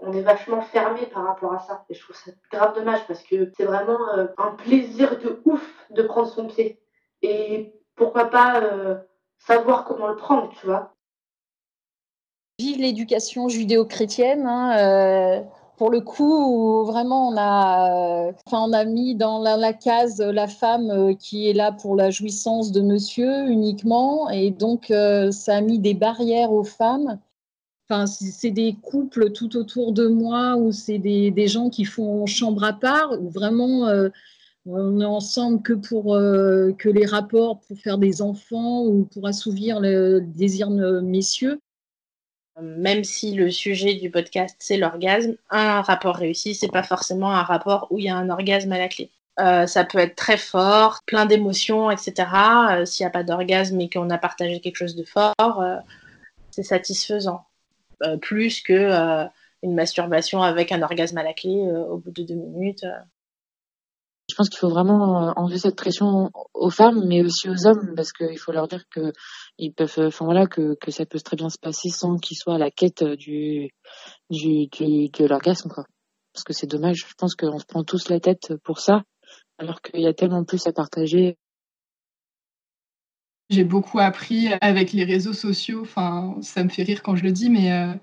On 0.00 0.12
est 0.12 0.22
vachement 0.22 0.60
fermé 0.60 1.06
par 1.06 1.24
rapport 1.24 1.54
à 1.54 1.60
ça. 1.60 1.84
Et 1.88 1.94
je 1.94 2.02
trouve 2.02 2.16
ça 2.16 2.32
grave 2.50 2.74
dommage 2.74 3.06
parce 3.06 3.22
que 3.22 3.52
c'est 3.56 3.64
vraiment 3.64 4.08
euh, 4.18 4.26
un 4.38 4.50
plaisir 4.56 5.16
de 5.20 5.40
ouf 5.44 5.86
de 5.90 6.02
prendre 6.02 6.28
son 6.28 6.48
pied. 6.48 6.82
Et 7.22 7.72
pourquoi 7.94 8.24
pas 8.24 8.60
euh, 8.60 8.96
savoir 9.38 9.84
comment 9.84 10.08
le 10.08 10.16
prendre, 10.16 10.50
tu 10.58 10.66
vois. 10.66 10.94
Vive 12.58 12.80
l'éducation 12.80 13.48
judéo-chrétienne. 13.48 14.46
Hein, 14.46 15.44
pour 15.76 15.90
le 15.90 16.00
coup, 16.00 16.84
vraiment, 16.84 17.28
on 17.28 17.36
a, 17.36 18.28
euh, 18.28 18.32
enfin, 18.46 18.64
on 18.68 18.72
a 18.72 18.84
mis 18.84 19.14
dans 19.14 19.40
la, 19.40 19.72
case 19.72 20.20
la 20.20 20.48
femme 20.48 20.90
euh, 20.90 21.14
qui 21.14 21.48
est 21.48 21.52
là 21.52 21.72
pour 21.72 21.96
la 21.96 22.10
jouissance 22.10 22.72
de 22.72 22.80
monsieur 22.80 23.46
uniquement. 23.48 24.30
Et 24.30 24.50
donc, 24.50 24.90
euh, 24.90 25.30
ça 25.30 25.56
a 25.56 25.60
mis 25.60 25.78
des 25.78 25.94
barrières 25.94 26.52
aux 26.52 26.64
femmes. 26.64 27.18
Enfin, 27.88 28.06
c'est 28.06 28.50
des 28.50 28.74
couples 28.82 29.30
tout 29.32 29.56
autour 29.56 29.92
de 29.92 30.08
moi 30.08 30.56
ou 30.56 30.72
c'est 30.72 30.98
des, 30.98 31.46
gens 31.46 31.70
qui 31.70 31.84
font 31.84 32.26
chambre 32.26 32.64
à 32.64 32.72
part 32.72 33.12
ou 33.20 33.30
vraiment 33.30 33.88
on 34.66 35.00
est 35.00 35.04
ensemble 35.04 35.62
que 35.62 35.72
pour 35.72 36.14
que 36.14 36.88
les 36.88 37.06
rapports 37.06 37.60
pour 37.60 37.78
faire 37.78 37.98
des 37.98 38.22
enfants 38.22 38.84
ou 38.84 39.04
pour 39.04 39.28
assouvir 39.28 39.78
le 39.78 40.20
désir 40.20 40.68
de 40.68 40.98
messieurs 40.98 41.60
même 42.60 43.04
si 43.04 43.34
le 43.34 43.50
sujet 43.50 43.94
du 43.94 44.10
podcast 44.10 44.56
c'est 44.58 44.76
l'orgasme, 44.76 45.36
un 45.50 45.82
rapport 45.82 46.16
réussi, 46.16 46.54
c'est 46.54 46.70
pas 46.70 46.82
forcément 46.82 47.32
un 47.32 47.42
rapport 47.42 47.86
où 47.90 47.98
il 47.98 48.06
y 48.06 48.08
a 48.08 48.16
un 48.16 48.30
orgasme 48.30 48.72
à 48.72 48.78
la 48.78 48.88
clé. 48.88 49.10
Euh, 49.38 49.66
ça 49.66 49.84
peut 49.84 49.98
être 49.98 50.16
très 50.16 50.38
fort, 50.38 51.02
plein 51.06 51.26
d'émotions, 51.26 51.90
etc. 51.90 52.14
Euh, 52.70 52.84
s'il 52.86 53.04
n'y 53.04 53.08
a 53.08 53.10
pas 53.10 53.22
d'orgasme 53.22 53.78
et 53.80 53.90
qu'on 53.90 54.08
a 54.08 54.18
partagé 54.18 54.60
quelque 54.60 54.76
chose 54.76 54.96
de 54.96 55.04
fort, 55.04 55.34
euh, 55.38 55.76
c'est 56.50 56.62
satisfaisant. 56.62 57.44
plus 58.22 58.60
que 58.62 59.26
une 59.62 59.74
masturbation 59.74 60.42
avec 60.42 60.70
un 60.72 60.82
orgasme 60.82 61.18
à 61.18 61.22
la 61.22 61.32
clé 61.32 61.50
au 61.90 61.96
bout 61.98 62.10
de 62.10 62.22
deux 62.22 62.34
minutes. 62.34 62.84
Je 64.36 64.42
pense 64.42 64.50
qu'il 64.50 64.58
faut 64.58 64.68
vraiment 64.68 65.32
enlever 65.38 65.56
cette 65.56 65.76
pression 65.76 66.30
aux 66.52 66.68
femmes, 66.68 67.06
mais 67.06 67.22
aussi 67.22 67.48
aux 67.48 67.66
hommes, 67.66 67.94
parce 67.96 68.12
qu'il 68.12 68.38
faut 68.38 68.52
leur 68.52 68.68
dire 68.68 68.82
que 68.90 69.14
ils 69.56 69.72
peuvent, 69.72 69.94
enfin 69.96 70.26
voilà, 70.26 70.46
que, 70.46 70.76
ça 70.88 71.06
peut 71.06 71.18
très 71.20 71.38
bien 71.38 71.48
se 71.48 71.56
passer 71.58 71.88
sans 71.88 72.18
qu'ils 72.18 72.36
soient 72.36 72.56
à 72.56 72.58
la 72.58 72.70
quête 72.70 73.02
du, 73.02 73.70
du, 74.28 74.66
du 74.66 75.08
de 75.08 75.24
l'orgasme, 75.24 75.70
quoi. 75.70 75.86
Parce 76.34 76.44
que 76.44 76.52
c'est 76.52 76.66
dommage. 76.66 77.06
Je 77.08 77.14
pense 77.16 77.34
qu'on 77.34 77.58
se 77.58 77.64
prend 77.64 77.82
tous 77.82 78.10
la 78.10 78.20
tête 78.20 78.52
pour 78.62 78.78
ça, 78.78 79.04
alors 79.56 79.80
qu'il 79.80 80.02
y 80.02 80.06
a 80.06 80.12
tellement 80.12 80.44
plus 80.44 80.66
à 80.66 80.72
partager. 80.74 81.38
J'ai 83.48 83.64
beaucoup 83.64 84.00
appris 84.00 84.48
avec 84.60 84.92
les 84.92 85.04
réseaux 85.04 85.32
sociaux. 85.32 85.80
Enfin, 85.80 86.36
ça 86.42 86.62
me 86.62 86.68
fait 86.68 86.82
rire 86.82 87.02
quand 87.02 87.16
je 87.16 87.22
le 87.22 87.32
dis, 87.32 87.48
mais 87.48 87.72
euh, 87.72 87.94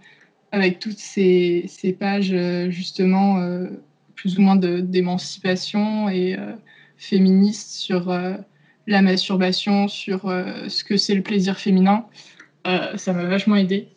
avec 0.52 0.80
toutes 0.80 0.98
ces, 0.98 1.66
ces 1.68 1.94
pages 1.94 2.34
euh, 2.34 2.72
justement 2.72 3.38
euh, 3.38 3.70
plus 4.16 4.38
ou 4.38 4.42
moins 4.42 4.56
d'émancipation 4.56 6.10
et 6.10 6.38
féministes 6.98 7.72
sur 7.72 8.12
la 8.88 9.02
masturbation, 9.02 9.88
sur 9.88 10.28
euh, 10.28 10.68
ce 10.68 10.84
que 10.84 10.98
c'est 10.98 11.16
le 11.16 11.24
plaisir 11.24 11.58
féminin, 11.58 12.06
euh, 12.68 12.98
ça 12.98 13.14
m'a 13.14 13.24
vachement 13.24 13.56
aidé. 13.56 13.88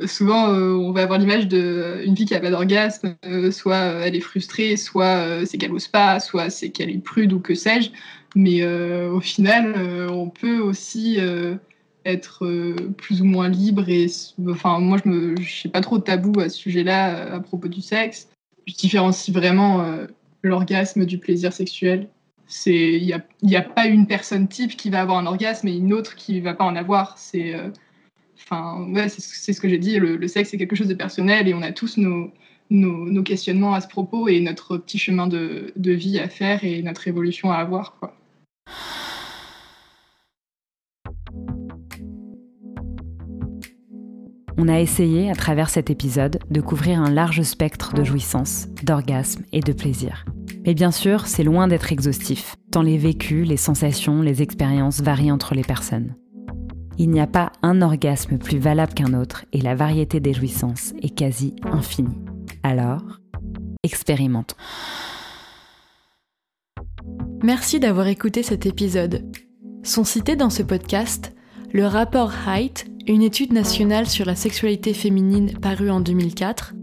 Euh, 0.00 0.06
souvent, 0.06 0.48
on 0.48 0.92
va 0.92 1.02
avoir 1.02 1.18
l'image 1.18 1.48
d'une 1.48 2.16
fille 2.16 2.26
qui 2.26 2.34
n'a 2.34 2.40
pas 2.40 2.50
d'orgasme, 2.50 3.16
soit 3.50 3.76
elle 3.76 4.14
est 4.14 4.20
frustrée, 4.20 4.76
soit 4.76 5.44
c'est 5.44 5.58
qu'elle 5.58 5.72
n'ose 5.72 5.88
pas, 5.88 6.20
soit 6.20 6.50
c'est 6.50 6.70
qu'elle 6.70 6.90
est 6.90 6.98
prude 6.98 7.32
ou 7.32 7.40
que 7.40 7.54
sais-je. 7.54 7.90
Mais 8.34 8.64
au 8.64 9.20
final, 9.20 10.08
on 10.10 10.30
peut 10.30 10.58
aussi 10.58 11.18
être 12.06 12.74
plus 12.96 13.20
ou 13.20 13.26
moins 13.26 13.48
libre. 13.48 13.86
Et, 13.88 14.06
enfin, 14.48 14.78
moi, 14.80 14.98
je 15.04 15.10
n'ai 15.10 15.70
pas 15.70 15.82
trop 15.82 15.98
de 15.98 16.02
tabou 16.02 16.40
à 16.40 16.48
ce 16.48 16.56
sujet-là 16.56 17.34
à 17.34 17.40
propos 17.40 17.68
du 17.68 17.82
sexe. 17.82 18.30
Je 18.66 18.74
différencie 18.74 19.34
vraiment 19.34 19.84
l'orgasme 20.42 21.04
du 21.04 21.18
plaisir 21.18 21.52
sexuel 21.52 22.08
il 22.66 23.04
n'y 23.04 23.12
a, 23.12 23.24
y 23.42 23.56
a 23.56 23.62
pas 23.62 23.86
une 23.86 24.06
personne 24.06 24.48
type 24.48 24.76
qui 24.76 24.90
va 24.90 25.00
avoir 25.00 25.18
un 25.18 25.26
orgasme 25.26 25.68
et 25.68 25.76
une 25.76 25.92
autre 25.92 26.14
qui 26.16 26.40
va 26.40 26.54
pas 26.54 26.64
en 26.64 26.76
avoir. 26.76 27.18
C'est 27.18 27.54
euh, 27.54 27.68
enfin 28.36 28.86
ouais, 28.90 29.08
c'est 29.08 29.52
ce 29.52 29.60
que 29.60 29.68
j'ai 29.68 29.78
dit. 29.78 29.98
Le, 29.98 30.28
sexe 30.28 30.50
c'est 30.50 30.58
quelque 30.58 30.76
chose 30.76 30.88
de 30.88 30.94
personnel 30.94 31.48
et 31.48 31.54
on 31.54 31.62
a 31.62 31.72
tous 31.72 31.96
nos, 31.96 32.30
nos, 32.70 33.22
questionnements 33.22 33.74
à 33.74 33.80
ce 33.80 33.88
propos 33.88 34.28
et 34.28 34.40
notre 34.40 34.76
petit 34.76 34.98
chemin 34.98 35.26
de, 35.26 35.72
vie 35.76 36.18
à 36.18 36.28
faire 36.28 36.64
et 36.64 36.82
notre 36.82 37.08
évolution 37.08 37.50
à 37.50 37.56
avoir. 37.56 37.98
On 44.58 44.68
a 44.68 44.80
essayé, 44.80 45.30
à 45.30 45.34
travers 45.34 45.70
cet 45.70 45.90
épisode, 45.90 46.38
de 46.50 46.60
couvrir 46.60 47.00
un 47.00 47.10
large 47.10 47.42
spectre 47.42 47.94
de 47.94 48.04
jouissance, 48.04 48.68
d'orgasme 48.82 49.44
et 49.52 49.60
de 49.60 49.72
plaisir. 49.72 50.24
Mais 50.66 50.74
bien 50.74 50.90
sûr, 50.90 51.26
c'est 51.26 51.42
loin 51.42 51.68
d'être 51.68 51.90
exhaustif, 51.90 52.56
tant 52.70 52.82
les 52.82 52.98
vécus, 52.98 53.48
les 53.48 53.56
sensations, 53.56 54.22
les 54.22 54.42
expériences 54.42 55.00
varient 55.00 55.32
entre 55.32 55.54
les 55.54 55.62
personnes. 55.62 56.14
Il 56.98 57.10
n'y 57.10 57.20
a 57.20 57.26
pas 57.26 57.50
un 57.62 57.80
orgasme 57.80 58.38
plus 58.38 58.58
valable 58.58 58.92
qu'un 58.92 59.14
autre 59.14 59.44
et 59.52 59.60
la 59.60 59.74
variété 59.74 60.20
des 60.20 60.34
jouissances 60.34 60.92
est 61.02 61.14
quasi 61.14 61.56
infinie. 61.64 62.18
Alors, 62.62 63.20
expérimente. 63.82 64.54
Merci 67.42 67.80
d'avoir 67.80 68.06
écouté 68.06 68.42
cet 68.42 68.66
épisode. 68.66 69.24
Sont 69.82 70.04
cités 70.04 70.36
dans 70.36 70.50
ce 70.50 70.62
podcast 70.62 71.34
le 71.72 71.86
rapport 71.86 72.32
Height, 72.46 72.86
une 73.06 73.22
étude 73.22 73.52
nationale 73.52 74.06
sur 74.06 74.24
la 74.24 74.36
sexualité 74.36 74.94
féminine 74.94 75.52
parue 75.60 75.90
en 75.90 76.00
2004, 76.00 76.74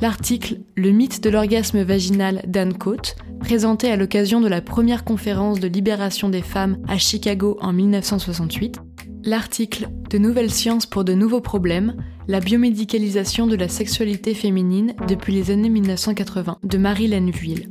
l'article 0.00 0.60
Le 0.76 0.90
mythe 0.90 1.22
de 1.22 1.30
l'orgasme 1.30 1.82
vaginal 1.82 2.42
d'Anne 2.46 2.74
Cote, 2.74 3.16
présenté 3.40 3.90
à 3.90 3.96
l'occasion 3.96 4.40
de 4.40 4.48
la 4.48 4.62
première 4.62 5.04
conférence 5.04 5.60
de 5.60 5.68
libération 5.68 6.28
des 6.28 6.42
femmes 6.42 6.78
à 6.88 6.96
Chicago 6.96 7.58
en 7.60 7.72
1968, 7.72 8.78
l'article 9.24 9.88
De 10.10 10.18
nouvelles 10.18 10.50
sciences 10.50 10.86
pour 10.86 11.04
de 11.04 11.12
nouveaux 11.12 11.40
problèmes, 11.40 11.96
la 12.28 12.40
biomédicalisation 12.40 13.46
de 13.46 13.56
la 13.56 13.68
sexualité 13.68 14.34
féminine 14.34 14.94
depuis 15.08 15.34
les 15.34 15.50
années 15.50 15.70
1980 15.70 16.58
de 16.62 16.78
Marie 16.78 17.08
Lenville. 17.08 17.68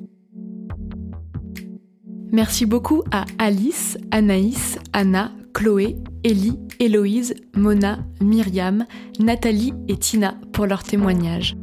Merci 2.31 2.65
beaucoup 2.65 3.03
à 3.11 3.25
Alice, 3.39 3.97
Anaïs, 4.11 4.77
Anna, 4.93 5.31
Chloé, 5.53 5.97
Ellie, 6.23 6.59
Héloïse, 6.79 7.33
Mona, 7.55 7.99
Myriam, 8.21 8.85
Nathalie 9.19 9.73
et 9.87 9.97
Tina 9.97 10.35
pour 10.53 10.65
leurs 10.65 10.83
témoignages 10.83 11.55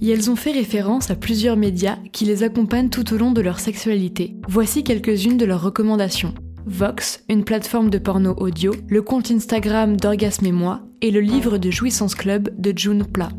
et 0.00 0.10
elles 0.10 0.30
ont 0.30 0.36
fait 0.36 0.52
référence 0.52 1.10
à 1.10 1.16
plusieurs 1.16 1.56
médias 1.56 1.98
qui 2.12 2.24
les 2.24 2.42
accompagnent 2.42 2.88
tout 2.88 3.12
au 3.12 3.18
long 3.18 3.32
de 3.32 3.40
leur 3.40 3.60
sexualité. 3.60 4.36
Voici 4.48 4.82
quelques-unes 4.82 5.36
de 5.36 5.44
leurs 5.44 5.62
recommandations. 5.62 6.34
Vox, 6.66 7.24
une 7.28 7.44
plateforme 7.44 7.90
de 7.90 7.98
porno 7.98 8.34
audio, 8.36 8.72
le 8.88 9.02
compte 9.02 9.30
Instagram 9.30 9.96
d'Orgasme 9.96 10.46
et 10.46 10.52
moi, 10.52 10.82
et 11.00 11.10
le 11.10 11.20
livre 11.20 11.58
de 11.58 11.70
Jouissance 11.70 12.14
Club 12.14 12.50
de 12.58 12.76
June 12.76 13.04
Pla. 13.04 13.30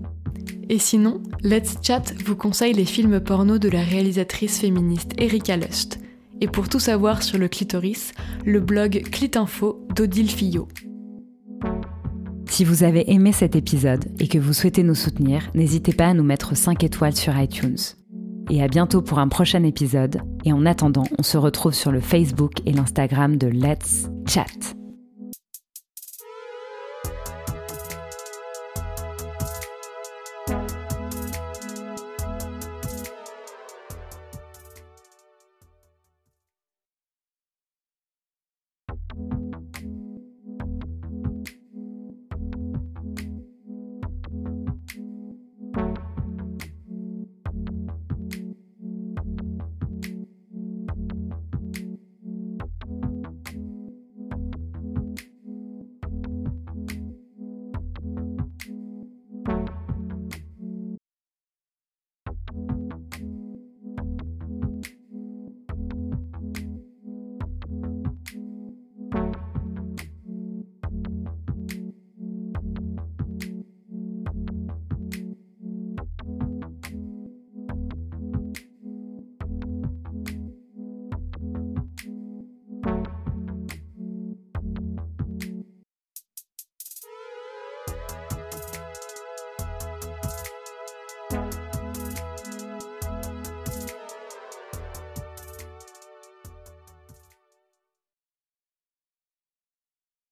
Et 0.70 0.80
sinon, 0.80 1.22
Let's 1.44 1.76
Chat 1.82 2.14
vous 2.26 2.36
conseille 2.36 2.74
les 2.74 2.86
films 2.86 3.20
porno 3.20 3.58
de 3.58 3.70
la 3.70 3.84
réalisatrice 3.84 4.60
féministe 4.60 5.12
Erika 5.18 5.58
Lust. 5.58 6.00
Et 6.42 6.48
pour 6.48 6.68
tout 6.68 6.80
savoir 6.80 7.22
sur 7.24 7.38
le 7.38 7.48
clitoris, 7.48 8.14
le 8.46 8.60
blog 8.60 9.04
Clitinfo 9.12 9.86
d'Odile 9.96 10.30
Fillot. 10.30 10.68
Si 12.50 12.66
vous 12.66 12.84
avez 12.84 13.10
aimé 13.12 13.32
cet 13.32 13.56
épisode 13.56 14.06
et 14.20 14.28
que 14.28 14.38
vous 14.38 14.52
souhaitez 14.52 14.84
nous 14.84 14.96
soutenir, 14.96 15.50
n'hésitez 15.54 15.94
pas 15.94 16.08
à 16.08 16.14
nous 16.14 16.24
mettre 16.24 16.58
5 16.58 16.84
étoiles 16.84 17.16
sur 17.16 17.38
iTunes. 17.40 17.78
Et 18.50 18.62
à 18.62 18.68
bientôt 18.68 19.02
pour 19.02 19.20
un 19.20 19.30
prochain 19.30 19.64
épisode. 19.64 20.22
Et 20.44 20.52
en 20.52 20.66
attendant, 20.66 21.06
on 21.18 21.24
se 21.24 21.38
retrouve 21.38 21.74
sur 21.74 21.92
le 21.92 22.02
Facebook 22.02 22.54
et 22.66 22.74
l'Instagram 22.74 23.38
de 23.38 23.48
Let's 23.48 24.10
Chat. 24.28 24.81